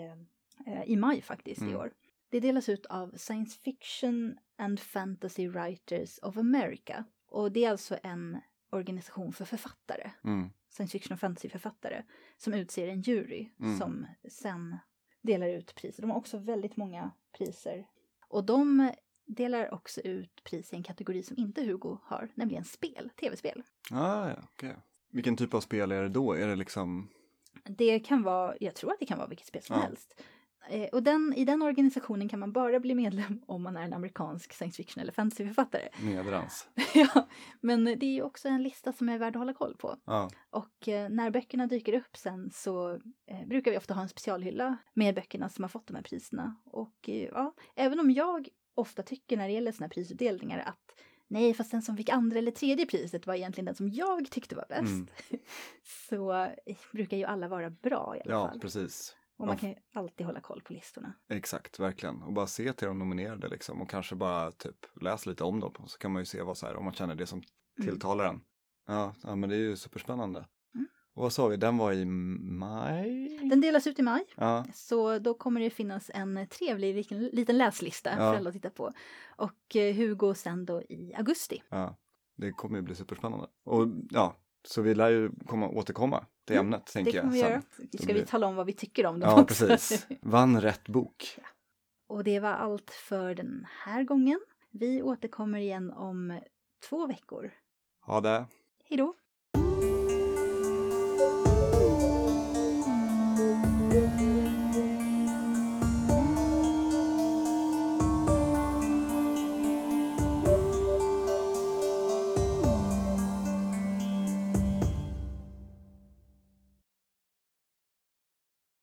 [0.66, 1.76] eh, i maj faktiskt i Mm.
[1.76, 1.92] år.
[2.30, 7.04] Det delas ut av Science Fiction and Fantasy Writers of America.
[7.28, 8.40] Och det är alltså en
[8.74, 10.50] organisation för författare, Mm.
[10.68, 12.04] science fiction och fantasyförfattare,
[12.36, 13.78] som utser en jury Mm.
[13.78, 14.76] som sen
[15.22, 16.02] delar ut priser.
[16.02, 17.86] De har också väldigt många priser.
[18.28, 18.92] Och de
[19.26, 23.62] delar också ut pris i en kategori som inte Hugo har, nämligen spel, tv-spel.
[23.90, 24.76] Ah, ja, okej.
[25.10, 26.32] Vilken typ av spel är det då?
[26.32, 27.08] Är det liksom,
[27.64, 29.82] Det kan vara, jag tror att det kan vara vilket spel som Ja.
[29.82, 30.20] helst.
[30.68, 33.92] Eh, och den, i den organisationen kan man bara bli medlem om man är en
[33.92, 35.88] amerikansk science fiction eller fantasyförfattare.
[36.02, 36.68] nedrans?
[36.94, 37.28] ja,
[37.60, 39.96] men det är ju också en lista som är värd att hålla koll på.
[40.04, 42.92] Ja, Och eh, när böckerna dyker upp sen så
[43.26, 46.56] eh, brukar vi ofta ha en specialhylla med böckerna som har fått de här priserna.
[46.64, 51.00] Och eh, ja, även om jag ofta tycker när det gäller såna här prisutdelningar att
[51.28, 54.56] nej, fast den som fick andra eller tredje priset var egentligen den som jag tyckte
[54.56, 54.82] var bäst.
[54.82, 55.08] Mm.
[56.08, 56.32] så
[56.66, 58.60] eh, brukar ju alla vara bra i alla ja fall.
[58.60, 59.16] precis.
[59.36, 61.12] Och man kan ju alltid hålla koll på listorna.
[61.28, 62.22] Exakt, verkligen.
[62.22, 65.72] Och bara se till de nominerade liksom och kanske bara typ läs lite om dem.
[65.86, 67.42] Så kan man ju se vad så här, om man känner det som
[67.78, 67.90] Mm.
[67.90, 68.40] tilltalar en.
[68.86, 70.46] Ja, ja, men det är ju superspännande.
[70.74, 70.86] Mm.
[71.14, 73.38] Och vad sa vi, den var i maj?
[73.50, 77.58] Den delas ut i maj, Ja, så då kommer det finnas en trevlig liten, liten
[77.58, 78.16] läslista Ja.
[78.16, 78.92] för alla att titta på.
[79.36, 81.62] Och eh, Hugo sen då i augusti.
[81.70, 81.96] ja,
[82.36, 83.46] det kommer ju bli superspännande.
[83.64, 87.40] Och ja, så vi lär ju komma, återkomma till Mm, ämnet Det tänker kommer vi
[87.40, 87.50] jag.
[87.50, 87.62] göra.
[87.76, 87.88] sen.
[87.92, 89.66] Ska blir- vi tala om vad vi tycker om dem Ja, också?
[89.68, 90.06] precis.
[90.22, 91.38] Vann rätt bok.
[92.08, 94.40] Och det var allt för den här gången.
[94.70, 96.40] Vi återkommer igen om
[96.88, 97.52] två veckor.
[98.06, 98.46] Ha det.
[98.84, 99.14] Hej då!